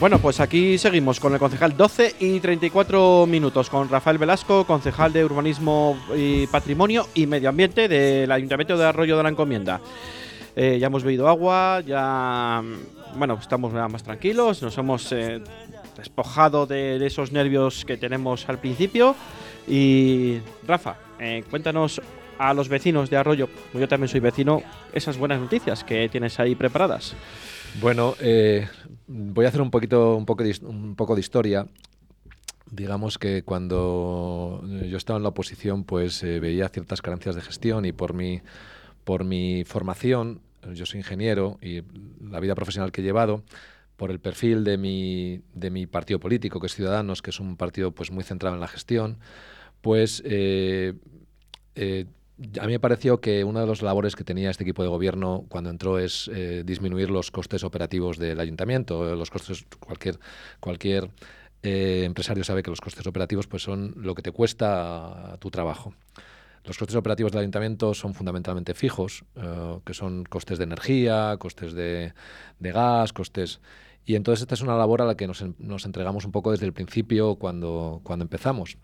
[0.00, 5.12] Bueno, pues aquí seguimos con el concejal 12 y 34 minutos con Rafael Velasco, concejal
[5.12, 9.80] de Urbanismo y Patrimonio y Medio Ambiente del Ayuntamiento de Arroyo de la Encomienda.
[10.54, 12.62] Eh, ya hemos bebido agua, ya
[13.16, 15.42] bueno, estamos más tranquilos, nos hemos eh,
[15.96, 19.16] despojado de, de esos nervios que tenemos al principio.
[19.66, 22.00] Y Rafa, eh, cuéntanos
[22.38, 26.54] a los vecinos de Arroyo, yo también soy vecino, esas buenas noticias que tienes ahí
[26.54, 27.16] preparadas.
[27.80, 28.66] Bueno, eh,
[29.06, 31.66] voy a hacer un poquito, un poco de, un poco de historia.
[32.70, 37.84] Digamos que cuando yo estaba en la oposición, pues eh, veía ciertas carencias de gestión
[37.84, 38.42] y por mi,
[39.04, 40.40] por mi formación,
[40.72, 41.82] yo soy ingeniero y
[42.20, 43.44] la vida profesional que he llevado,
[43.96, 47.56] por el perfil de mi, de mi partido político, que es Ciudadanos, que es un
[47.56, 49.18] partido pues muy centrado en la gestión,
[49.82, 50.94] pues eh,
[51.76, 52.06] eh,
[52.60, 55.44] a mí me pareció que una de las labores que tenía este equipo de gobierno
[55.48, 59.16] cuando entró es eh, disminuir los costes operativos del ayuntamiento.
[59.16, 60.18] Los costes, cualquier,
[60.60, 61.10] cualquier
[61.62, 65.94] eh, empresario sabe que los costes operativos pues, son lo que te cuesta tu trabajo.
[66.64, 71.72] Los costes operativos del ayuntamiento son fundamentalmente fijos, eh, que son costes de energía, costes
[71.72, 72.12] de,
[72.58, 73.60] de gas, costes...
[74.04, 76.64] Y entonces esta es una labor a la que nos, nos entregamos un poco desde
[76.64, 78.78] el principio cuando, cuando empezamos.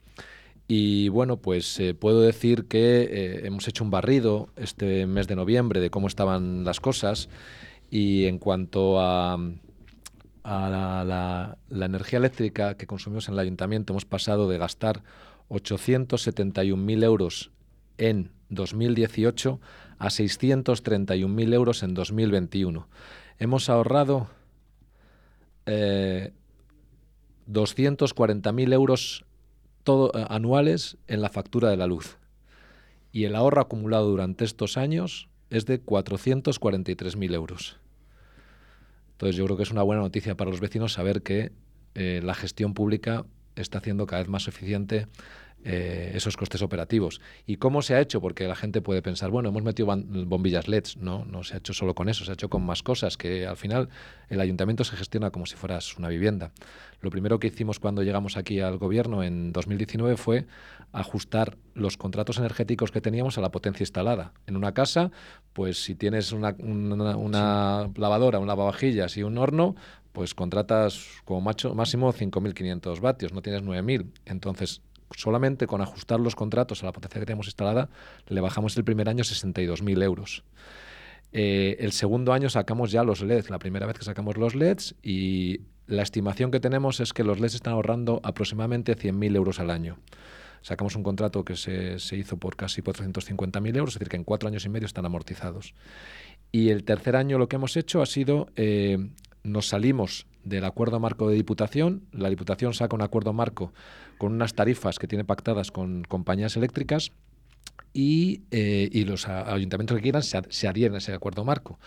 [0.67, 5.37] Y bueno, pues eh, puedo decir que eh, hemos hecho un barrido este mes de
[5.37, 7.29] noviembre de cómo estaban las cosas
[7.91, 9.39] y en cuanto a,
[10.43, 15.03] la energía eléctrica que consumimos en el ayuntamiento hemos pasado de gastar
[15.49, 17.51] 871.000 euros
[17.99, 19.61] en 2018
[19.99, 22.89] a 631.000 euros en 2021.
[23.39, 24.29] Hemos ahorrado
[25.67, 26.33] eh,
[27.51, 29.25] 240.000 euros
[29.87, 32.19] eh, anuales en la factura de la luz.
[33.13, 37.79] Y el ahorro acumulado durante estos años es de 443.000 euros.
[39.13, 41.53] Entonces yo creo que es una buena noticia para los vecinos saber que
[41.95, 45.07] eh, la gestión pública está haciendo cada vez más eficiente
[45.67, 47.23] eh, esos costes operativos.
[47.47, 48.21] ¿Y cómo se ha hecho?
[48.21, 50.99] Porque la gente puede pensar, bueno, hemos metido bombillas LEDs.
[50.99, 53.47] No, no se ha hecho solo con eso, se ha hecho con más cosas, que
[53.47, 53.89] al final
[54.29, 56.51] el ayuntamiento se gestiona como si fueras una vivienda.
[57.05, 60.47] Lo primero que hicimos cuando llegamos aquí al gobierno en 2019 fue
[60.93, 64.33] ajustar los contratos energéticos que teníamos a la potencia instalada.
[64.47, 65.11] En una casa,
[65.53, 69.77] pues si tienes una, una- una lavadora, un lavavajillas y un horno,
[70.13, 74.07] pues contratas como macho, máximo 5.500 vatios, no tienes 9.000.
[74.25, 74.81] Entonces,
[75.15, 77.91] solamente con ajustar los contratos a la potencia que tenemos instalada,
[78.29, 80.43] le bajamos el primer año 62.000 euros.
[81.33, 84.95] Eh, el segundo año sacamos ya los LEDs, la primera vez que sacamos los LEDs
[85.03, 89.71] y la estimación que tenemos es que los LEDs están ahorrando aproximadamente 100.000 euros al
[89.71, 89.99] año.
[90.63, 94.25] Sacamos un contrato que se, se hizo por casi 450.000 euros, es decir, que en
[94.25, 95.75] cuatro años y medio están amortizados.
[96.53, 99.11] Y el tercer año lo que hemos hecho ha sido, eh,
[99.43, 103.75] nos salimos del acuerdo marco de Diputación, la Diputación saca un acuerdo marco
[104.17, 107.13] con unas tarifas que tiene pactadas con compañías eléctricas
[107.93, 111.79] y, eh, y los ayuntamientos que quieran se, se adhieren a ese acuerdo marco.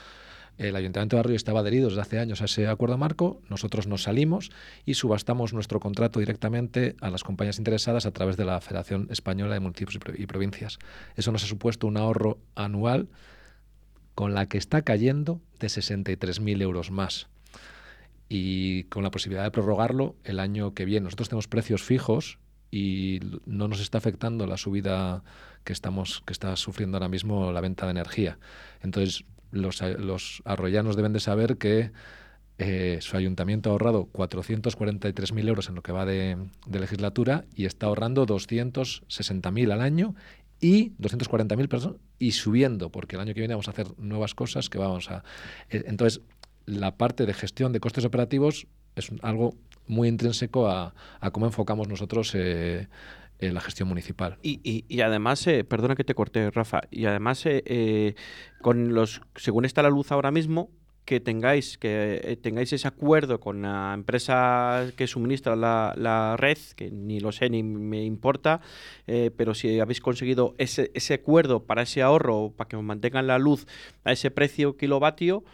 [0.57, 4.03] El Ayuntamiento de Arroyo estaba adherido desde hace años a ese acuerdo marco, nosotros nos
[4.03, 4.49] salimos
[4.85, 9.53] y subastamos nuestro contrato directamente a las compañías interesadas a través de la Federación Española
[9.53, 10.79] de Municipios y Pro- y Provincias.
[11.15, 13.07] Eso nos ha supuesto un ahorro anual
[14.15, 17.27] con la que está cayendo de 63.000 euros más
[18.29, 21.03] y con la posibilidad de prorrogarlo el año que viene.
[21.05, 22.39] Nosotros tenemos precios fijos
[22.71, 25.23] y no nos está afectando la subida
[25.63, 28.39] que estamos que está sufriendo ahora mismo la venta de energía.
[28.81, 29.23] Entonces,
[29.57, 31.91] los, a- los arroyanos deben de saber que
[32.59, 36.37] eh, su ayuntamiento ha ahorrado 443.000 euros en lo que va de,
[36.71, 40.15] legislatura y está ahorrando 260.000 al año
[40.59, 44.69] y 240.000 personas y subiendo, porque el año que viene vamos a hacer nuevas cosas
[44.69, 45.23] que vamos a...
[45.69, 46.21] eh, Entonces,
[46.65, 48.65] la parte de gestión de costes operativos
[48.95, 49.53] es algo
[49.85, 52.87] muy intrínseco a, a cómo enfocamos nosotros eh,
[53.39, 54.37] en la gestión municipal.
[54.41, 58.15] Y, y- además, eh, perdona que te corte, Rafa, y además, eh, eh,
[58.61, 60.69] con los, según está la luz ahora mismo,
[61.05, 66.57] que tengáis, que eh, tengáis ese acuerdo con la empresa que suministra la, la red,
[66.75, 68.59] que ni lo sé ni me importa,
[69.07, 73.25] eh, pero si habéis conseguido ese, ese acuerdo para ese ahorro, para que os mantengan
[73.25, 73.67] la luz
[74.03, 75.45] a ese precio kilovatio,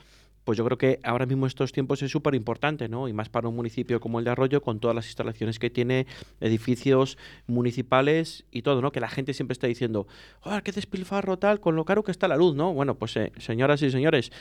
[0.43, 3.07] pues yo creo que ahora mismo estos tiempos es súper importante, ¿no?
[3.07, 6.05] Y más para un municipio como el de Arroyo, con todas las instalaciones que tiene,
[6.41, 8.91] edificios municipales y todo, ¿no?
[8.91, 10.07] Que la gente siempre está diciendo,
[10.43, 12.73] ¡oh, qué despilfarro tal, con lo caro que está la luz, ¿no?
[12.73, 14.31] Bueno, pues eh, señoras y señores,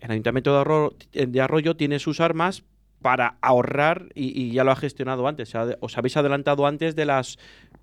[0.00, 2.64] el Ayuntamiento de Arroyo, de Arroyo tiene sus armas
[3.04, 5.52] para ahorrar y, ya lo ha gestionado antes.
[5.80, 7.38] Os habéis adelantado antes de las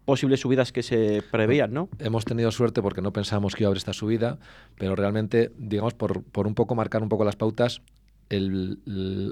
[0.06, 1.90] posibles subidas que se preveían, ¿no?
[2.00, 4.38] Hemos tenido suerte porque no pensábamos que iba a haber esta subida,
[4.78, 7.82] pero realmente, digamos, por, por un poco marcar un poco las pautas,
[8.30, 8.80] el-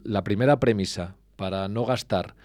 [0.04, 2.36] la primera premisa para no gastar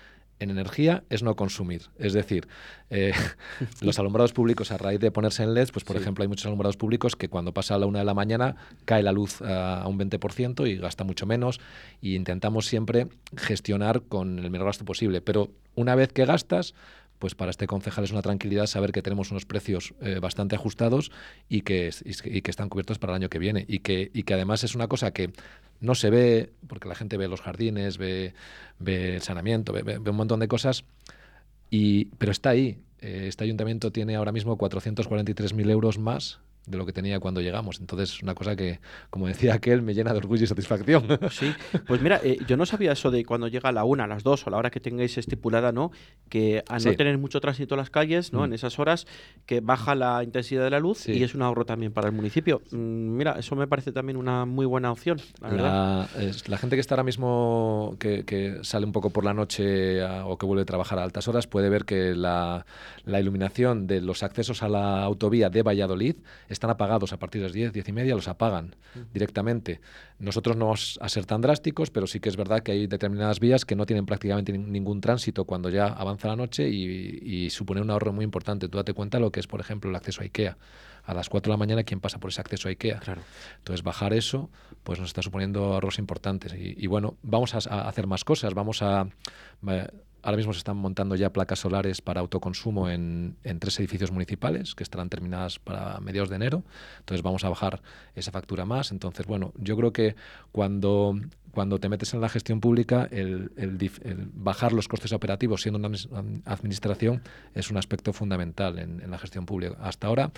[0.41, 1.83] en energía es no consumir.
[1.99, 2.49] Es decir,
[2.91, 3.13] eh,
[3.81, 6.03] los alumbrados públicos a raíz de ponerse en LEDs, pues por Sí.
[6.03, 9.03] ejemplo hay muchos alumbrados públicos que cuando pasa a la una de la mañana cae
[9.03, 11.61] la luz a, a un 20% y gasta mucho menos
[12.01, 13.07] y intentamos siempre
[13.37, 15.21] gestionar con el menor gasto posible.
[15.21, 16.75] Pero una vez que gastas,
[17.19, 21.11] pues para este concejal es una tranquilidad saber que tenemos unos precios eh, bastante ajustados
[21.49, 21.91] y que,
[22.25, 23.65] y que están cubiertos para el año que viene.
[23.69, 25.31] Y que, y que además es una cosa que
[25.81, 28.35] no se ve, porque la gente ve los jardines, ve,
[28.79, 30.85] ve el saneamiento, ve, ve- ve un montón de cosas,
[31.71, 32.79] y, pero está ahí.
[33.01, 37.81] Eh, Este ayuntamiento tiene ahora mismo 443.000 euros más de lo que tenía cuando llegamos.
[37.81, 41.05] Entonces es una cosa que, como decía aquel, me llena de orgullo y satisfacción.
[41.31, 41.53] Sí,
[41.87, 44.23] pues mira, eh, yo no sabía eso de cuando llega a la una, a las
[44.23, 45.91] dos o a la hora que tengáis estipulada, ¿no?
[46.29, 48.41] Que al no tener mucho tránsito en las calles, ¿no?
[48.41, 48.45] Mm.
[48.45, 49.07] En esas horas,
[49.47, 51.13] que baja la intensidad de la luz Sí.
[51.13, 52.63] y es un ahorro también para el municipio.
[52.71, 52.77] Mm,
[53.17, 56.09] mira, eso me parece también una muy buena opción, la verdad.
[56.17, 59.35] La, es- la gente que está ahora mismo, que, que sale un poco por la
[59.35, 62.65] noche a- o que vuelve a trabajar a altas horas, puede ver que la,
[63.05, 66.17] la iluminación de los accesos a la autovía de Valladolid
[66.55, 68.75] están apagados a partir de las 10, 10 y media, los apagan
[69.13, 69.81] directamente.
[70.19, 73.41] Nosotros no vamos a ser tan drásticos, pero sí que es verdad que hay determinadas
[73.41, 77.51] vías que no tienen prácticamente nin- ningún tránsito cuando ya avanza la noche y, y
[77.51, 78.69] supone un ahorro muy importante.
[78.69, 80.57] Tú date cuenta lo que es, por ejemplo, el acceso a IKEA.
[81.07, 82.99] A las 4 de la mañana, ¿quién pasa por ese acceso a IKEA?
[83.01, 83.21] Claro.
[83.59, 84.49] Entonces, bajar eso,
[84.85, 86.55] pues nos está suponiendo ahorros importantes.
[86.55, 88.55] Y, y bueno, vamos a, a hacer más cosas.
[88.55, 89.07] Vamos a.
[90.25, 94.83] Ahora mismo se están montando ya placas solares para autoconsumo en tres edificios municipales que
[94.83, 96.63] estarán terminadas para mediados de enero.
[97.01, 97.83] Entonces vamos a bajar
[98.15, 98.91] esa factura más.
[98.91, 100.17] Entonces, bueno, yo creo que
[100.51, 101.15] cuando,
[101.55, 103.51] cuando te metes en la gestión pública, el,
[104.35, 105.97] bajar los costes operativos siendo una
[106.45, 107.23] administración
[107.55, 109.77] es un aspecto fundamental en, la gestión pública.
[109.81, 110.33] Hasta ahora,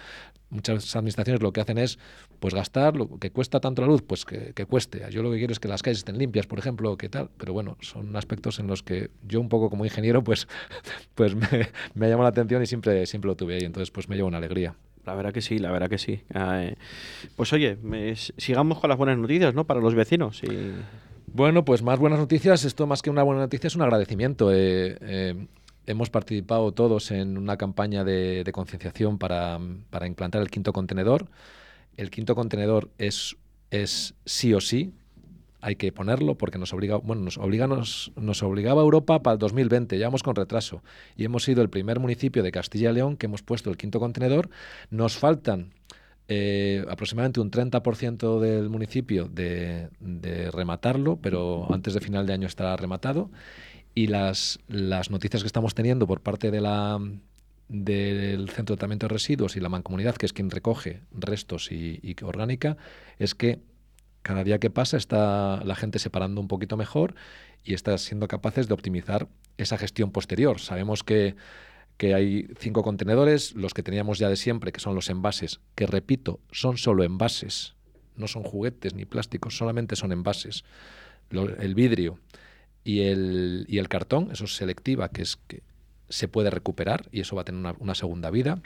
[0.50, 1.98] muchas administraciones lo que hacen es
[2.38, 5.04] pues gastar lo que cuesta tanto la luz, pues que, cueste.
[5.10, 7.30] Yo lo que quiero es que las calles estén limpias, por ejemplo, que tal.
[7.38, 10.46] Pero bueno, son aspectos en los que yo un poco como ingeniero, pues,
[11.14, 13.64] pues me, me llama la atención y siempre, siempre lo tuve ahí.
[13.64, 14.76] Entonces, pues me lleva una alegría.
[15.06, 16.20] La verdad que sí, la verdad que sí.
[16.34, 16.76] Ah, eh,
[17.36, 17.78] pues oye,
[18.36, 19.64] sigamos con las buenas noticias, ¿no?
[19.64, 20.42] Para los vecinos.
[21.36, 22.64] Bueno, pues más buenas noticias.
[22.64, 24.54] Esto más que una buena noticia es un agradecimiento.
[24.54, 25.46] Eh, eh,
[25.84, 29.60] hemos participado todos en una campaña de, concienciación para,
[30.06, 31.26] implantar el quinto contenedor.
[31.98, 33.36] El quinto contenedor es,
[33.70, 34.94] es sí o sí
[35.60, 38.08] hay que ponerlo porque nos obliga, bueno, nos obliga, nos,
[38.42, 40.82] obligaba Europa para el 2020, ya vamos con retraso.
[41.18, 44.00] Y hemos sido el primer municipio de Castilla y León que hemos puesto el quinto
[44.00, 44.48] contenedor.
[44.88, 45.74] Nos faltan
[46.28, 49.88] eh, aproximadamente un 30% del municipio de,
[50.52, 53.30] rematarlo, pero antes de final de año estará rematado.
[53.94, 56.60] Y las, las noticias que estamos teniendo por parte de
[57.68, 62.00] del Centro de Tratamiento de Residuos y la Mancomunidad, que es quien recoge restos y,
[62.02, 62.76] y orgánica,
[63.18, 63.60] es que
[64.22, 67.14] cada día que pasa está la gente separando un poquito mejor
[67.64, 70.60] y está siendo capaces de optimizar esa gestión posterior.
[70.60, 71.36] Sabemos que,
[72.00, 76.40] hay cinco contenedores, los que teníamos ya de siempre, que son los envases, que repito,
[76.52, 77.74] son solo envases,
[78.16, 80.64] no son juguetes ni plásticos, solamente son envases.
[81.30, 82.18] el vidrio
[82.84, 85.62] y el, y el cartón, eso es selectiva, que es que
[86.08, 88.60] se puede recuperar y eso va a tener una segunda vida.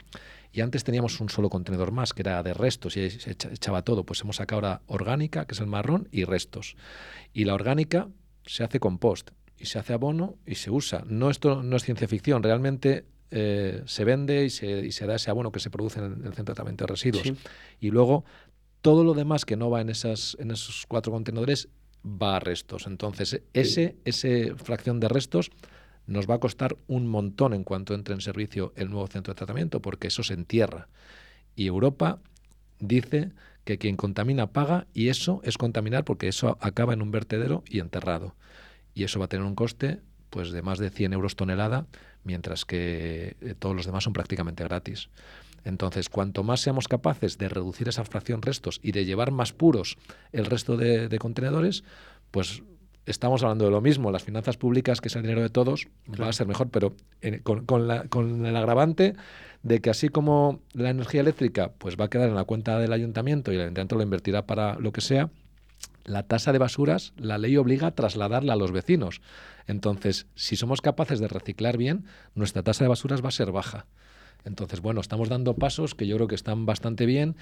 [0.53, 4.03] Y antes teníamos un solo contenedor más, que era de restos, y se echaba todo.
[4.03, 6.75] Pues hemos sacado ahora orgánica, que es el marrón, y restos.
[7.33, 8.09] Y la orgánica
[8.45, 11.03] se hace compost, y se hace abono, y se usa.
[11.07, 15.15] No, esto no es ciencia ficción, realmente eh, se vende y se, y se, da
[15.15, 17.33] ese abono que se produce en el, centro de tratamiento de residuos.
[17.79, 18.25] Y luego
[18.81, 21.69] todo lo demás que no va en, esas, en esos cuatro contenedores
[22.05, 22.87] va a restos.
[22.87, 25.51] Entonces, ese, ese fracción de restos
[26.07, 29.37] nos va a costar un montón en cuanto entre en servicio el nuevo centro de
[29.37, 30.89] tratamiento, porque eso se entierra.
[31.55, 32.19] Y Europa
[32.79, 33.31] dice
[33.63, 37.79] que quien contamina paga y eso es contaminar porque eso acaba en un vertedero y
[37.79, 38.35] enterrado.
[38.93, 41.85] Y eso va a tener un coste pues de más de 100 euros tonelada,
[42.23, 45.09] mientras que eh, todos los demás son prácticamente gratis.
[45.63, 49.97] Entonces, cuanto más seamos capaces de reducir esa fracción restos y de llevar más puros
[50.31, 51.83] el resto de, de contenedores,
[52.31, 52.63] pues
[53.05, 54.11] estamos hablando de lo mismo.
[54.11, 55.87] Las finanzas públicas, que es el dinero de todos,
[56.19, 56.95] va a ser mejor, pero
[57.43, 59.15] con, el agravante
[59.63, 62.93] de que así como la energía eléctrica pues va a quedar en la cuenta del
[62.93, 65.29] ayuntamiento y el ayuntamiento lo invertirá para lo que sea,
[66.03, 69.21] la tasa de basuras, la ley obliga a trasladarla a los vecinos.
[69.67, 73.85] Entonces, si somos capaces de reciclar bien, nuestra tasa de basuras va a ser baja.
[74.43, 77.35] Entonces, bueno, estamos dando pasos que yo creo que están bastante bien.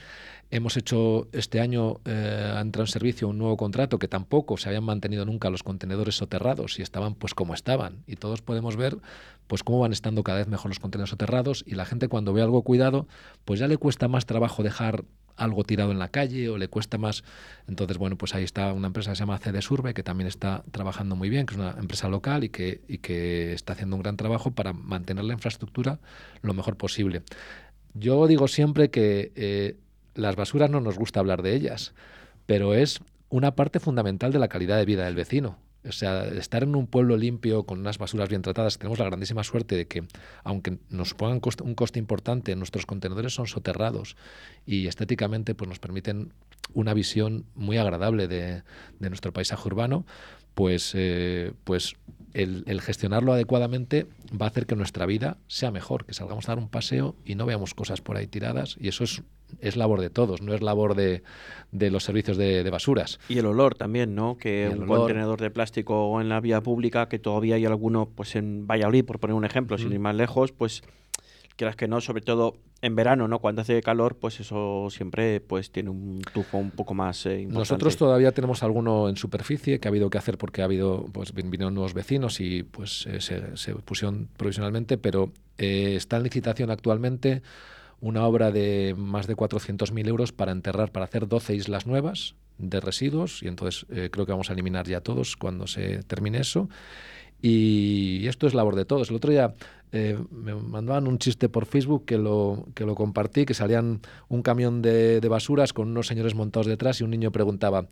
[0.52, 4.68] Hemos hecho este año, eh, ha entrado en servicio un nuevo contrato que tampoco se
[4.68, 8.04] habían mantenido nunca los contenedores soterrados y estaban pues como estaban.
[8.06, 8.98] Y todos podemos ver
[9.50, 12.44] pues cómo van estando cada vez mejor los contenedores soterrados y la gente cuando ve
[12.44, 13.08] algo cuidado,
[13.46, 17.00] pues ya le cuesta más trabajo dejar algo tirado en la calle o le cuesta
[17.00, 17.24] más.
[17.68, 20.64] Entonces, bueno, pues ahí está una empresa que se llama CD Surve, que también está
[20.70, 24.04] trabajando muy bien, que es una empresa local y que, y que está haciendo un
[24.04, 26.00] gran trabajo para mantener la infraestructura
[26.44, 27.24] lo mejor posible.
[27.96, 29.78] Yo digo siempre que eh,
[30.14, 31.96] las basuras no nos gusta hablar de ellas,
[32.46, 35.58] pero es una parte fundamental de la calidad de vida del vecino.
[35.88, 39.44] O sea, estar en un pueblo limpio, con unas basuras bien tratadas, tenemos la grandísima
[39.44, 40.04] suerte de que,
[40.44, 44.18] aunque nos pongan un coste importante, nuestros contenedores son soterrados
[44.66, 46.34] y estéticamente pues, nos permiten
[46.74, 48.64] una visión muy agradable de,
[49.00, 50.06] nuestro paisaje urbano,
[50.54, 51.96] pues, eh, pues
[52.34, 56.60] el, gestionarlo adecuadamente va a hacer que nuestra vida sea mejor, que salgamos a dar
[56.60, 58.76] un paseo y no veamos cosas por ahí tiradas.
[58.80, 59.24] Y eso es,
[59.60, 61.22] es labor de todos, no es labor de,
[61.72, 63.20] los servicios de, basuras.
[63.30, 64.38] Y el olor también, ¿no?
[64.38, 68.68] Que un contenedor de plástico en la vía pública, que todavía hay alguno, pues en
[68.68, 70.84] Valladolid, por poner un ejemplo, sin ir más lejos, pues
[71.60, 73.40] quieras que no, sobre todo en verano, ¿no?
[73.40, 77.60] Cuando hace calor, pues eso siempre pues tiene un tufo un poco más eh, importante.
[77.60, 81.34] Nosotros todavía tenemos alguno en superficie que ha habido que hacer porque ha habido, pues
[81.34, 87.42] vinieron nuevos vecinos y pues eh, se, pusieron provisionalmente, pero eh, está en licitación actualmente
[88.02, 92.80] una obra de más de 400.000 euros para enterrar, para hacer 12 islas nuevas de
[92.80, 96.70] residuos y entonces creo que vamos a eliminar ya todos cuando se termine eso.
[97.42, 99.10] Y esto es labor de todos.
[99.10, 99.56] El otro día
[99.92, 104.42] eh, me mandaban un chiste por Facebook que lo, que lo compartí, que salían un
[104.44, 107.88] camión de, basuras con unos señores montados detrás y un niño preguntaba,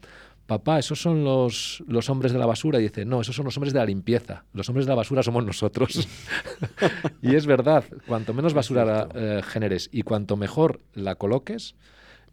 [0.48, 2.80] papá, ¿esos son los, los hombres de la basura?
[2.80, 4.46] Y dice, no, esos son los hombres de la limpieza.
[4.54, 6.08] Los hombres de la basura somos nosotros.
[7.22, 11.76] y es verdad, cuanto menos basura eh, generes y cuanto mejor la coloques,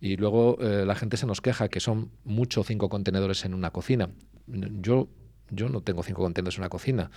[0.01, 3.71] y luego eh, la gente se nos queja que son mucho cinco contenedores en una
[3.71, 4.11] cocina.
[4.47, 5.09] yo,
[5.51, 7.11] yo no tengo cinco contenedores en una cocina.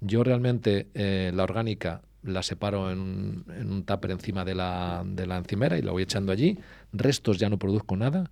[0.00, 5.04] Yo realmente eh, la orgánica la separo en un, en un tupper encima de la,
[5.06, 6.58] de la encimera y la voy echando allí.
[6.92, 8.30] Restos ya no produzco nada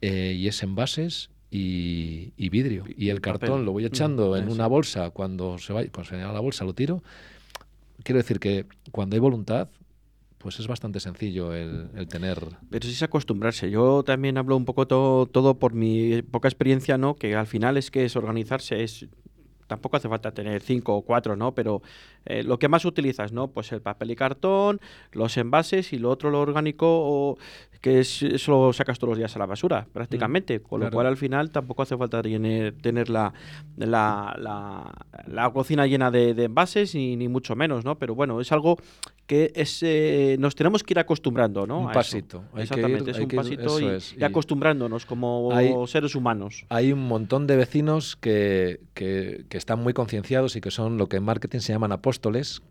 [0.00, 2.84] eh, y es envases y, y vidrio.
[2.96, 3.38] Y el papel.
[3.40, 4.52] cartón lo voy echando Mm, en sí.
[4.52, 5.10] una bolsa.
[5.10, 7.02] Cuando se va, cuando se llena la bolsa lo tiro.
[8.02, 9.68] Quiero decir que cuando hay voluntad,
[10.38, 12.38] pues es bastante sencillo el, el tener.
[12.70, 13.70] Pero sí es acostumbrarse.
[13.70, 17.14] Yo también hablo un poco to- todo por mi poca experiencia, ¿no?
[17.14, 19.06] Que al final es que es organizarse, es
[19.66, 21.54] tampoco hace falta tener cinco o cuatro, ¿no?
[21.54, 21.80] Pero
[22.26, 23.48] eh, lo que más utilizas, ¿no?
[23.48, 24.80] Pues el papel y cartón,
[25.12, 27.38] los envases y lo otro, lo orgánico, o
[27.84, 30.58] que es, eso lo sacas todos los días a la basura, prácticamente.
[30.62, 33.34] Con lo cual al final tampoco hace falta tener, tener la,
[33.76, 34.90] la, la-
[35.26, 37.98] la cocina llena de, de envases, ni, ni mucho menos, ¿no?
[37.98, 38.78] Pero bueno, es algo
[39.26, 41.80] que es, eh, nos tenemos que ir acostumbrando, ¿no?
[41.80, 42.44] Un a pasito.
[42.56, 46.64] Exactamente, ir- es un que pasito y, es, y y- acostumbrándonos como Hay- seres humanos.
[46.70, 51.10] Hay un montón de vecinos que, que- que están muy concienciados y que son lo
[51.10, 52.62] que en marketing se llaman apóstoles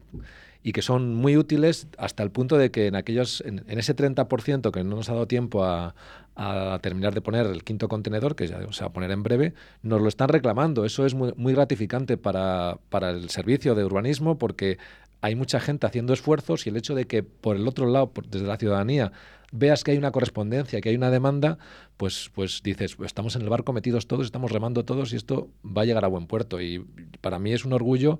[0.63, 3.95] y que son muy útiles hasta el punto de que en aquellos en, en ese
[3.95, 5.93] 30% que no nos ha dado tiempo a,
[6.35, 9.53] a terminar de poner el quinto contenedor, que ya se va a poner en breve,
[9.81, 10.85] nos lo están reclamando.
[10.85, 14.77] Eso es muy, muy gratificante para, para el servicio de urbanismo porque
[15.21, 18.47] hay mucha gente haciendo esfuerzos y el hecho de que por el otro lado, desde
[18.47, 19.11] la ciudadanía,
[19.51, 21.59] veas que hay una correspondencia, que hay una demanda,
[21.97, 25.49] pues, pues dices, "Pues estamos en el barco metidos todos, estamos remando todos y esto
[25.65, 26.59] va a llegar a buen puerto.
[26.59, 26.79] Y
[27.21, 28.19] para mí es un orgullo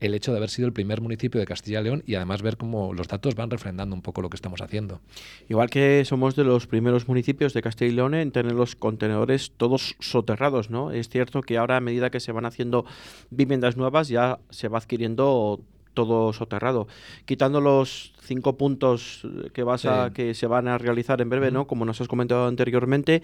[0.00, 2.56] el hecho de haber sido el primer municipio de Castilla y León y además ver
[2.56, 5.00] cómo los datos van refrendando un poco lo que estamos haciendo.
[5.48, 9.52] Igual que somos de los primeros municipios de Castilla y León en tener los contenedores
[9.56, 10.92] todos soterrados, ¿no?
[10.92, 12.84] Es cierto que ahora a medida que se van haciendo
[13.30, 15.60] viviendas nuevas ya se va adquiriendo
[15.94, 16.86] todo soterrado,
[17.24, 21.66] quitando los cinco puntos que vas a que se van a realizar en breve, ¿no?
[21.66, 23.20] Como nos has comentado anteriormente,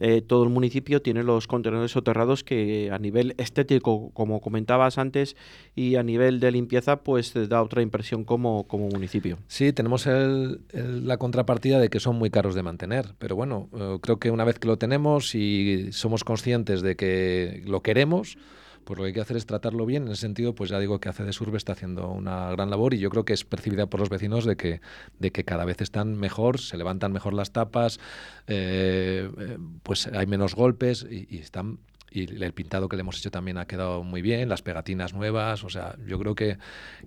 [0.00, 5.36] eh, todo el municipio tiene los contenedores soterrados que a nivel estético, como comentabas antes,
[5.74, 9.38] y a nivel de limpieza, pues da otra impresión como, como municipio.
[9.46, 14.18] Sí, tenemos la contrapartida de que son muy caros de mantener, pero bueno, eh, creo
[14.18, 18.36] que una vez que lo tenemos y somos conscientes de que lo queremos,
[18.84, 20.04] pues lo que hay que hacer es tratarlo bien.
[20.04, 22.98] En ese sentido, pues ya digo que ACD Surbe está haciendo una gran labor y
[22.98, 24.80] yo creo que es percibida por los vecinos de que,
[25.18, 27.98] de que cada vez están mejor, se levantan mejor las tapas,
[28.46, 31.78] eh, eh, pues hay menos golpes y, y están
[32.14, 35.64] y el pintado que le hemos hecho también ha quedado muy bien, las pegatinas nuevas,
[35.64, 36.58] o sea, yo creo que,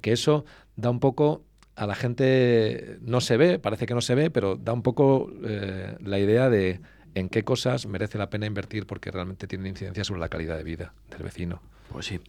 [0.01, 0.43] que eso
[0.75, 1.45] da un poco
[1.77, 5.31] a la gente, no se ve, parece que no se ve, pero da un poco
[5.45, 6.81] eh, la idea de
[7.17, 10.63] en qué cosas merece la pena invertir porque realmente tienen incidencia sobre la calidad de
[10.63, 11.61] vida del vecino.
[11.91, 12.19] Pues sí.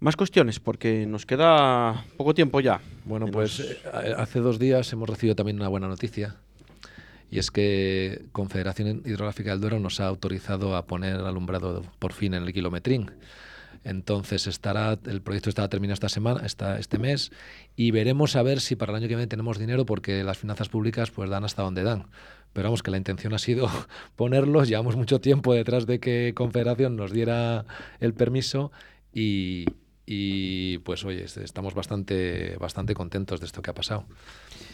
[0.00, 2.80] Más cuestiones, porque nos queda poco tiempo ya.
[3.04, 6.36] Bueno, pues eh, hace dos días hemos recibido también una buena noticia
[7.30, 12.34] y es que Confederación Hidrográfica del Duero nos ha autorizado a poner alumbrado por fin
[12.34, 13.10] en el kilometrín.
[13.84, 17.32] Entonces estará el proyecto estará terminado esta semana, esta, este mes
[17.76, 20.68] y veremos a ver si para el año que viene tenemos dinero porque las finanzas
[20.68, 22.06] públicas pues dan hasta donde dan.
[22.52, 23.68] Pero vamos que la intención ha sido
[24.16, 24.68] ponerlos.
[24.68, 27.64] Llevamos mucho tiempo detrás de que Confederación nos diera
[28.00, 28.70] el permiso
[29.14, 29.66] y,
[30.12, 34.06] y, pues oye est- estamos bastante bastante contentos de esto que ha pasado.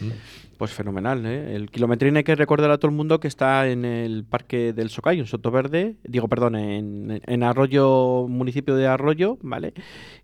[0.00, 0.10] ¿Mm?
[0.56, 1.54] Pues fenomenal, ¿eh?
[1.54, 4.88] El kilometrín hay que recordar a todo el mundo que está en el Parque del
[4.88, 9.74] Socay, en Sotoverde, digo, perdón, en, Arroyo, municipio de Arroyo, ¿vale?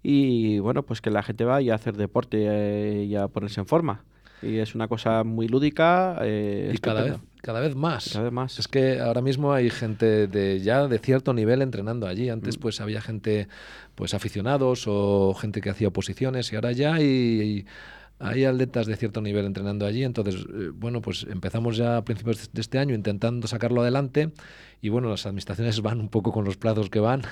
[0.02, 3.60] Y bueno, pues que la gente va y a hacer deporte eh, y a ponerse
[3.60, 4.04] en forma.
[4.42, 6.18] Y es una cosa muy lúdica.
[6.22, 8.10] eh, y cada vez cada vez más.
[8.12, 8.58] Cada vez más.
[8.58, 12.30] Es que ahora mismo hay gente de ya de cierto nivel entrenando allí.
[12.30, 13.48] Antes pues había gente
[13.96, 17.66] pues aficionados o gente que hacía oposiciones y ahora ya hay,
[18.20, 20.04] hay atletas de cierto nivel entrenando allí.
[20.04, 24.30] Entonces, eh, bueno, pues empezamos ya a principios de este año intentando sacarlo adelante
[24.80, 27.22] y bueno, las administraciones van un poco con los plazos que van.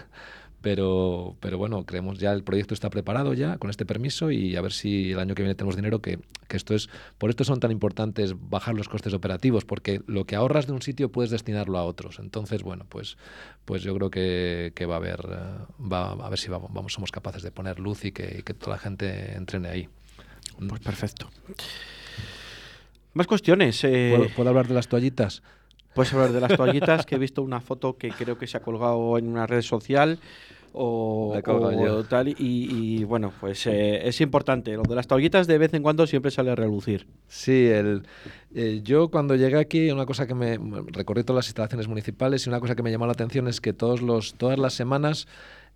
[0.63, 4.61] Pero, pero bueno, creemos ya el proyecto está preparado ya con este permiso y a
[4.61, 7.61] ver si el año que viene tenemos dinero, que, que esto es, por esto son
[7.61, 11.79] tan importantes bajar los costes operativos, porque lo que ahorras de un sitio puedes destinarlo
[11.79, 12.19] a otros.
[12.19, 13.17] Entonces, bueno, pues,
[13.65, 16.93] pues yo creo que, que va a haber, eh, va a ver si vamos, vamos,
[16.93, 19.89] somos capaces de poner luz y que, y que toda la gente entrene ahí.
[20.69, 21.31] Pues perfecto.
[23.15, 23.83] Más cuestiones.
[23.85, 25.43] eh, ¿Puedo, puedo hablar de las toallitas?
[26.01, 28.61] Puedes hablar de las toallitas, que he visto una foto que creo que se ha
[28.61, 30.19] colgado en una red social
[30.73, 31.39] o,
[32.09, 32.29] tal.
[32.29, 34.73] Y, y, bueno, pues eh, es importante.
[34.77, 37.07] Lo de las toallitas de vez en cuando siempre sale a relucir.
[37.29, 38.05] Sí, el,
[38.55, 42.49] eh, yo cuando llegué aquí, una cosa que me recorrí todas las instalaciones municipales y
[42.49, 45.29] una cosa que me llamó la atención es que todos los, todas las semanas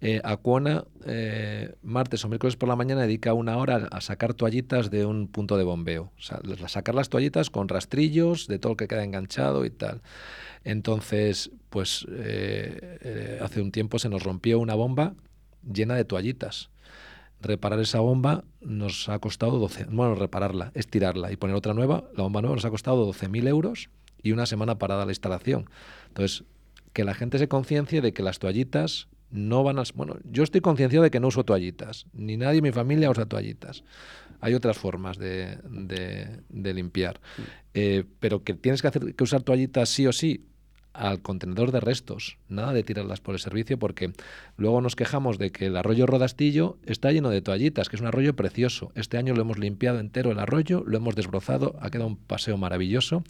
[0.05, 4.90] eh, Acuona, eh, martes o miércoles por la mañana, dedica una hora a sacar toallitas
[4.90, 6.12] de un punto de bombeo.
[6.18, 10.02] O sea, sacar las toallitas con rastrillos de todo lo que queda enganchado y tal.
[10.62, 15.14] Entonces, pues eh, eh, hace un tiempo se nos rompió una bomba
[15.62, 16.68] llena de toallitas.
[17.40, 22.24] Reparar esa bomba nos ha costado 12, bueno, repararla, estirarla y poner otra nueva, la
[22.24, 23.88] bomba nueva nos ha costado 12.000 euros
[24.22, 25.70] y una semana parada la instalación.
[26.09, 26.44] Entonces,
[26.92, 29.82] que la gente se conciencie de que las toallitas no van a...
[29.95, 33.26] Bueno, yo estoy concienciado de que no uso toallitas, ni nadie en mi familia usa
[33.26, 33.82] toallitas.
[34.41, 37.20] Hay otras formas de, de- de limpiar.
[37.74, 40.47] Eh, pero que tienes que, hacer, que usar toallitas sí o sí
[40.93, 44.12] al contenedor de restos, nada de tirarlas por el servicio, porque
[44.57, 48.07] luego nos quejamos de que el arroyo Rodastillo está lleno de toallitas, que es un
[48.07, 48.93] arroyo precioso.
[48.95, 52.57] Este año lo hemos limpiado entero el arroyo, lo hemos desbrozado, ha quedado un paseo
[52.59, 53.24] maravilloso,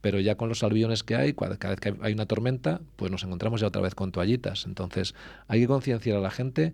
[0.00, 3.24] pero ya con los albillones que hay, cada vez que hay una tormenta, pues nos
[3.24, 4.66] encontramos ya otra vez con toallitas.
[4.66, 5.14] Entonces
[5.48, 6.72] hay que concienciar a la gente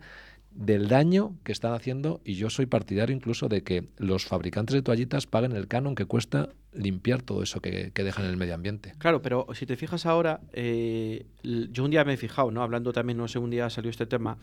[0.54, 4.82] del daño que están haciendo y yo soy partidario incluso de que los fabricantes de
[4.82, 8.54] toallitas paguen el canon que cuesta limpiar todo eso que, que dejan en el medio
[8.54, 8.92] ambiente.
[8.98, 12.62] Claro, pero si te fijas ahora, eh, yo un día me he fijado, ¿no?
[12.62, 14.38] Hablando también, no sé, un día salió este tema.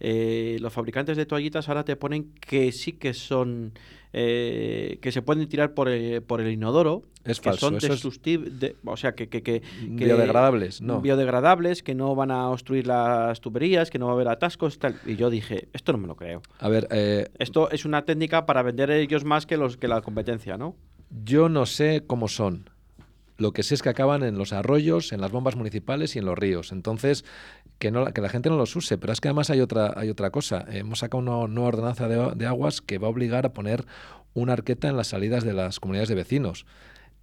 [0.00, 3.72] eh, los fabricantes de toallitas ahora te ponen que sí que son.
[4.18, 7.02] eh, que se pueden tirar por el, por el inodoro.
[7.24, 10.80] Es que falso, son eso es- destructiv- de- o sea, que, que, que- que- Biodegradables,
[10.80, 11.00] no.
[11.02, 14.94] Biodegradables, que no van a obstruir las tuberías, que no va a haber atascos, tal.
[15.04, 16.40] Y yo dije, esto no me lo creo.
[16.60, 20.00] A ver, eh, Esto es una técnica para vender ellos más que los que la
[20.00, 20.76] competencia, ¿no?
[21.10, 22.70] Yo no sé cómo son.
[23.38, 26.24] Lo que sé es que acaban en los arroyos, en las bombas municipales y en
[26.24, 26.72] los ríos.
[26.72, 27.24] Entonces,
[27.78, 28.96] que, no, que la gente no los use.
[28.96, 30.64] Pero es que además hay otra, hay otra cosa.
[30.70, 33.84] Hemos sacado una nueva ordenanza de, de aguas que va a obligar a poner
[34.32, 36.66] una arqueta en las salidas de las comunidades de vecinos.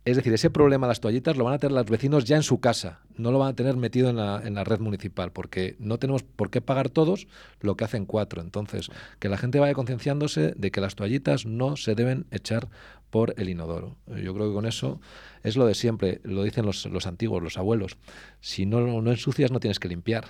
[0.05, 2.43] Es decir, ese problema de las toallitas lo van a tener los vecinos ya en
[2.43, 5.77] su casa, no lo van a tener metido en la, en la red municipal, porque
[5.79, 7.27] no tenemos por qué pagar todos
[7.61, 8.41] lo que hacen cuatro.
[8.41, 8.89] Entonces,
[9.19, 12.67] que la gente vaya concienciándose de que las toallitas no se deben echar
[13.09, 13.95] por el inodoro.
[14.07, 14.99] Yo creo que con eso
[15.43, 17.97] es lo de siempre, lo dicen los, los antiguos, los abuelos.
[18.41, 20.25] Si no, no ensucias, no tienes que limpiar.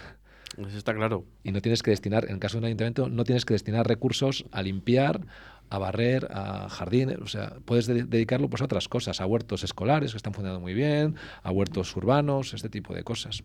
[0.58, 1.26] Eso está claro.
[1.44, 3.88] Y no tienes que destinar, en el caso de un ayuntamiento, no tienes que destinar
[3.88, 5.22] recursos a limpiar,
[5.70, 7.18] a barrer, a jardines.
[7.20, 10.60] O sea, puedes de- dedicarlo pues, a otras cosas, a huertos escolares que están funcionando
[10.62, 13.44] muy bien, a huertos urbanos, este tipo de cosas.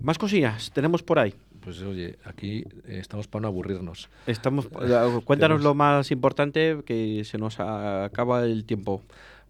[0.00, 1.34] Más cosillas tenemos por ahí.
[1.60, 4.08] Pues oye, aquí eh, estamos para no aburrirnos.
[4.26, 9.02] Estamos, eh, cuéntanos lo más importante que se nos acaba el tiempo.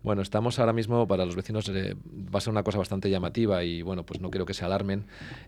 [0.03, 1.97] Bueno, estamos ahora mismo para los vecinos, eh,
[2.33, 5.07] va a ser una cosa bastante llamativa y bueno, pues no quiero que se alarmen.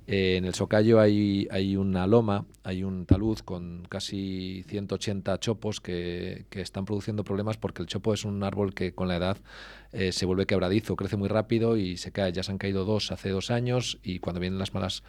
[0.08, 5.80] Eh, en el Socayo hay, hay una loma, hay un talud con casi 180 chopos
[5.80, 9.38] que, que están produciendo problemas porque el chopo es un árbol que con la edad
[9.92, 12.32] eh, se vuelve quebradizo, crece muy rápido y se cae.
[12.32, 15.02] Ya se han caído dos hace dos años y cuando vienen las malas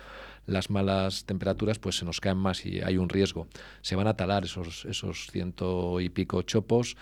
[0.48, 3.48] las malas temperaturas pues se nos caen más y hay un riesgo.
[3.82, 6.98] Se van a talar esos, esos ciento y pico chopos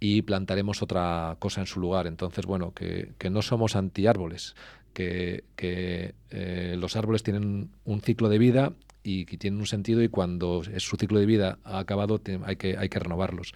[0.00, 2.06] y plantaremos otra cosa en su lugar.
[2.06, 4.56] Entonces, bueno, que, que no somos antiárboles,
[4.94, 8.72] que, que eh, los árboles tienen un ciclo de vida
[9.02, 12.76] y que tienen un sentido y cuando su ciclo de vida ha acabado hay, que,
[12.76, 13.54] hay que renovarlos.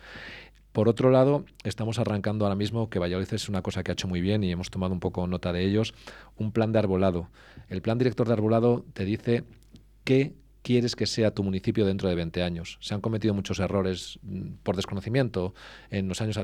[0.73, 4.09] Por otro lado, estamos arrancando ahora mismo, que Valladolid es una cosa que ha hecho
[4.09, 5.95] muy bien y hemos tomado un poco nota de ellos,
[6.37, 7.29] un plan de arbolado.
[7.69, 9.45] El plan director de arbolado te dice
[10.03, 10.35] qué
[10.65, 12.79] quieres que sea tu municipio dentro de 20 años.
[12.81, 15.55] Se han cometido muchos errores mm, por desconocimiento
[15.91, 16.41] en los años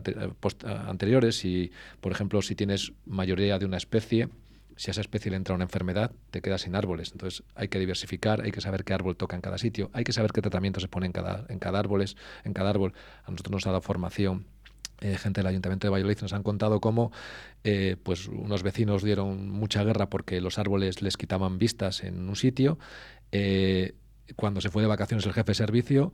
[0.62, 4.28] anteriores y, por ejemplo, si tienes mayoría de una especie,
[4.76, 7.12] si a esa especie le entra una enfermedad, te quedas sin árboles.
[7.12, 10.12] Entonces hay que diversificar, hay que saber qué árbol toca en cada sitio, hay que
[10.12, 11.58] saber qué tratamiento se pone en cada, en
[12.44, 12.92] en cada árbol.
[13.24, 14.44] A nosotros nos ha dado formación
[15.00, 17.10] eh, gente del Ayuntamiento de Valladolid nos han contado cómo
[17.64, 22.36] eh, pues unos vecinos dieron mucha guerra porque los árboles les quitaban vistas en un
[22.36, 22.78] sitio.
[23.32, 23.94] Eh,
[24.36, 26.12] cuando se fue de vacaciones el jefe de servicio,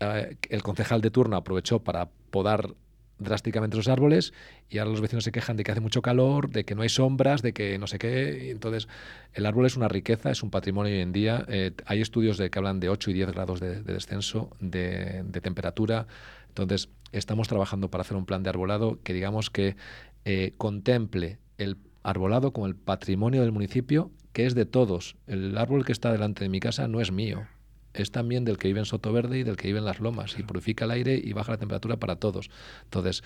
[0.00, 2.74] eh, el concejal de turno aprovechó para podar
[3.18, 4.32] drásticamente los árboles
[4.68, 6.88] y ahora los vecinos se quejan de que hace mucho calor, de que no hay
[6.88, 8.50] sombras, de que no sé qué.
[8.50, 8.88] Entonces,
[9.32, 11.44] el árbol es una riqueza, es un patrimonio hoy en día.
[11.48, 15.22] Eh, hay estudios de que hablan de 8 y 10 grados de, de descenso de,
[15.24, 16.06] de temperatura.
[16.48, 19.76] Entonces, estamos trabajando para hacer un plan de arbolado que digamos que
[20.24, 25.16] eh, contemple el arbolado como el patrimonio del municipio, que es de todos.
[25.26, 27.46] El árbol que está delante de mi casa no es mío,
[27.94, 30.42] es también del que vive en Sotoverde y del que vive en las lomas y
[30.42, 32.48] purifica el aire y baja la temperatura para todos.
[32.84, 33.22] Entonces,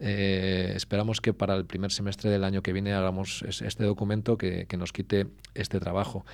[0.00, 4.38] eh, esperamos que para el primer semestre del año que viene hagamos es- este documento
[4.38, 6.24] que, que nos quite este trabajo.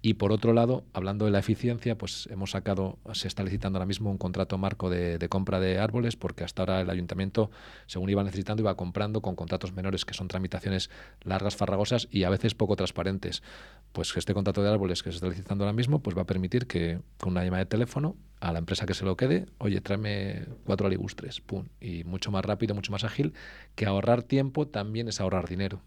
[0.00, 3.86] Y por otro lado, hablando de la eficiencia, pues hemos sacado, se está licitando ahora
[3.86, 7.50] mismo un contrato marco de, compra de árboles, porque hasta ahora el ayuntamiento,
[7.86, 10.88] según iba necesitando, iba comprando con contratos menores, que son tramitaciones
[11.24, 13.42] largas, farragosas y a veces poco transparentes.
[13.92, 16.68] Pues este contrato de árboles que se está licitando ahora mismo, pues va a permitir
[16.68, 20.46] que con una llamada de teléfono a la empresa que se lo quede, oye, tráeme
[20.64, 23.34] cuatro aligustres, pum, y mucho más rápido, mucho más ágil,
[23.74, 25.82] que ahorrar tiempo también es ahorrar dinero.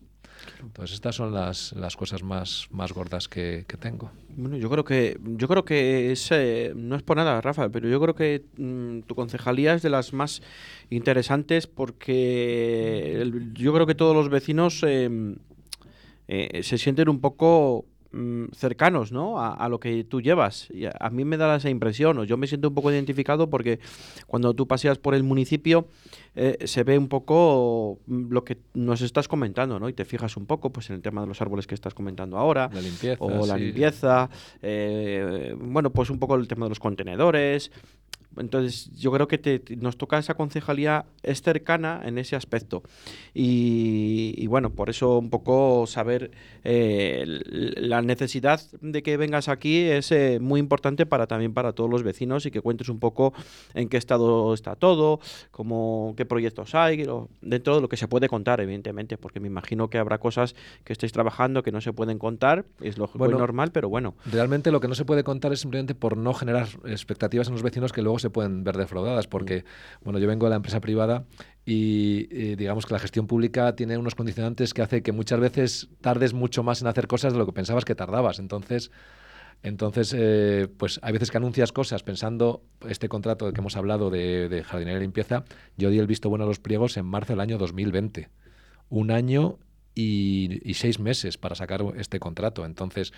[0.61, 4.11] Entonces estas son las, las cosas más, más gordas que, tengo.
[4.35, 7.89] Bueno, yo creo que yo creo que es eh, no es por nada, Rafa, pero
[7.89, 10.41] yo creo que mm, tu concejalía es de las más
[10.89, 15.35] interesantes porque yo creo que todos los vecinos eh,
[16.27, 19.39] eh, se sienten un poco mm, cercanos, ¿no?
[19.39, 20.69] A, a lo que tú llevas.
[20.71, 23.49] Y a, a mí me da esa impresión, o yo me siento un poco identificado
[23.49, 23.79] porque
[24.27, 25.87] cuando tú paseas por el municipio
[26.35, 29.89] eh, se ve un poco mm, lo que nos estás comentando, ¿no?
[29.89, 32.37] Y te fijas un poco, pues, en el tema de los árboles que estás comentando
[32.37, 33.23] ahora La limpieza.
[33.23, 33.61] o la sí.
[33.65, 34.29] limpieza,
[34.61, 37.71] eh, bueno, pues un poco el tema de los contenedores.
[38.37, 42.81] Entonces, yo creo que te, te- nos toca esa concejalía es cercana en ese aspecto.
[43.33, 46.31] Y, y bueno, por eso un poco saber
[46.63, 47.23] eh,
[47.77, 52.03] la necesidad de que vengas aquí es eh, muy importante para también para todos los
[52.03, 53.33] vecinos y que cuentes un poco
[53.73, 55.19] en qué estado está todo,
[55.51, 57.03] cómo, qué proyectos hay,
[57.41, 60.93] dentro de lo que se puede contar, evidentemente, porque me imagino que habrá cosas que
[60.93, 64.13] estéis trabajando que no se pueden contar, es lógico Bueno, y normal, pero bueno.
[64.31, 67.63] Realmente lo que no se puede contar es simplemente por no generar expectativas en los
[67.63, 69.65] vecinos que luego se pueden ver defraudadas, porque,
[70.03, 71.25] bueno, yo vengo de la empresa privada
[71.65, 75.89] y eh, digamos que la gestión pública tiene unos condicionantes que hace que muchas veces
[76.01, 78.37] tardes mucho más en hacer cosas de lo que pensabas que tardabas.
[78.37, 78.91] Entonces,
[79.63, 84.49] entonces eh, pues hay veces que anuncias cosas pensando este contrato que hemos hablado de,
[84.49, 85.43] de jardinería y limpieza,
[85.77, 88.29] yo di el visto bueno a los pliegos en marzo del año 2020.
[88.89, 89.59] Un año
[89.95, 92.65] y, y seis meses para sacar este contrato.
[92.65, 93.13] Entonces,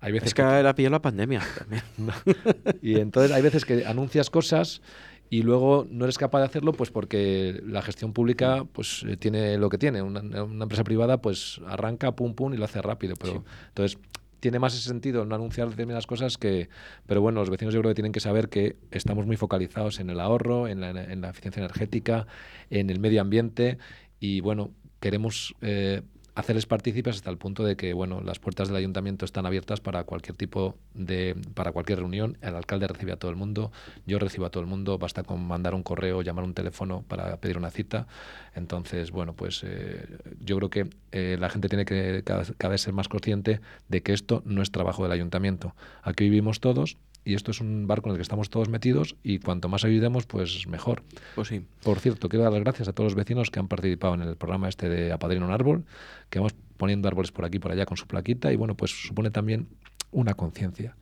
[0.00, 1.82] hay veces Es que era pillado la pandemia también.
[2.82, 4.82] y entonces hay veces que anuncias cosas
[5.28, 9.58] y luego no eres capaz de hacerlo pues porque la gestión pública pues eh, tiene
[9.58, 10.02] lo que tiene.
[10.02, 13.14] Una, una empresa privada pues arranca, pum, pum y lo hace rápido.
[13.16, 13.98] Pero entonces
[14.40, 16.68] tiene más ese sentido no anunciar determinadas cosas que...
[17.06, 20.10] Pero bueno, los vecinos yo creo que tienen que saber que estamos muy focalizados en
[20.10, 22.26] el ahorro, en la, en la eficiencia energética,
[22.70, 23.78] en el medio ambiente
[24.18, 24.70] y bueno,
[25.00, 25.54] queremos...
[25.60, 26.02] eh,
[26.34, 30.04] hacerles partícipes hasta el punto de que bueno las puertas del ayuntamiento están abiertas para
[30.04, 32.38] cualquier tipo de para cualquier reunión.
[32.40, 33.72] El alcalde recibe a todo el mundo
[34.06, 37.36] yo recibo a todo el mundo basta con mandar un correo llamar un teléfono para
[37.38, 38.06] pedir una cita.
[38.54, 40.06] Entonces bueno pues eh,
[40.40, 44.02] yo creo que eh, la gente tiene que cada, cada vez ser más consciente de
[44.02, 45.74] que esto no es trabajo del ayuntamiento.
[46.02, 49.38] Aquí vivimos todos y esto es un barco en el que estamos todos metidos y
[49.38, 51.02] cuanto más ayudemos pues mejor
[51.34, 51.62] Pues sí.
[51.82, 54.36] por cierto, quiero dar las gracias a todos los vecinos que han participado en el
[54.36, 55.84] programa este de Apadrina un árbol,
[56.30, 58.90] que vamos poniendo árboles por aquí y por allá con su plaquita y bueno, pues
[58.90, 59.68] supone también
[60.12, 60.96] una conciencia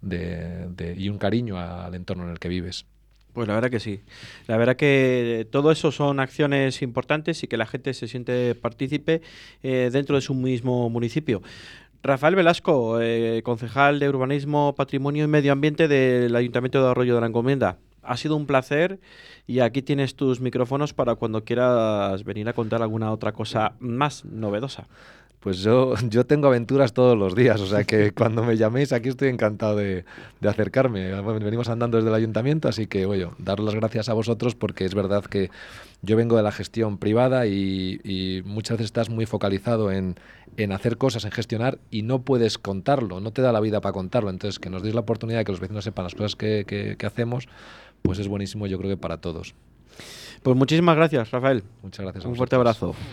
[0.00, 2.86] de, de- y un cariño al entorno en el que vives.
[3.32, 4.00] Pues la verdad que sí.
[4.48, 9.22] La verdad que todo eso son acciones importantes y que la gente se siente partícipe
[9.62, 11.40] eh, dentro de su mismo municipio.
[12.02, 17.20] Rafael Velasco, eh, concejal de Urbanismo, Patrimonio y Medio Ambiente del Ayuntamiento de Arroyo de
[17.20, 17.76] la Encomienda.
[18.02, 19.00] Ha sido un placer
[19.46, 24.24] y aquí tienes tus micrófonos para cuando quieras venir a contar alguna otra cosa más
[24.24, 24.88] novedosa.
[25.40, 29.08] Pues yo, yo tengo aventuras todos los días, o sea que cuando me llaméis aquí
[29.08, 30.04] estoy encantado de,
[30.40, 31.10] de acercarme.
[31.38, 34.94] Venimos andando desde el ayuntamiento, así que, oye, daros las gracias a vosotros porque es
[34.94, 35.50] verdad que
[36.02, 40.16] yo vengo de la gestión privada y, y muchas veces estás muy focalizado en,
[40.56, 43.92] en hacer cosas, en gestionar y no puedes contarlo, no te da la vida para
[43.92, 44.30] contarlo.
[44.30, 46.96] Entonces, que nos deis la oportunidad de que los vecinos sepan las cosas que, que-
[46.98, 47.48] que hacemos,
[48.02, 49.54] pues es buenísimo yo creo que para todos.
[50.42, 51.62] Pues muchísimas gracias, Rafael.
[51.82, 52.24] Muchas gracias.
[52.24, 52.94] a Un fuerte abrazo.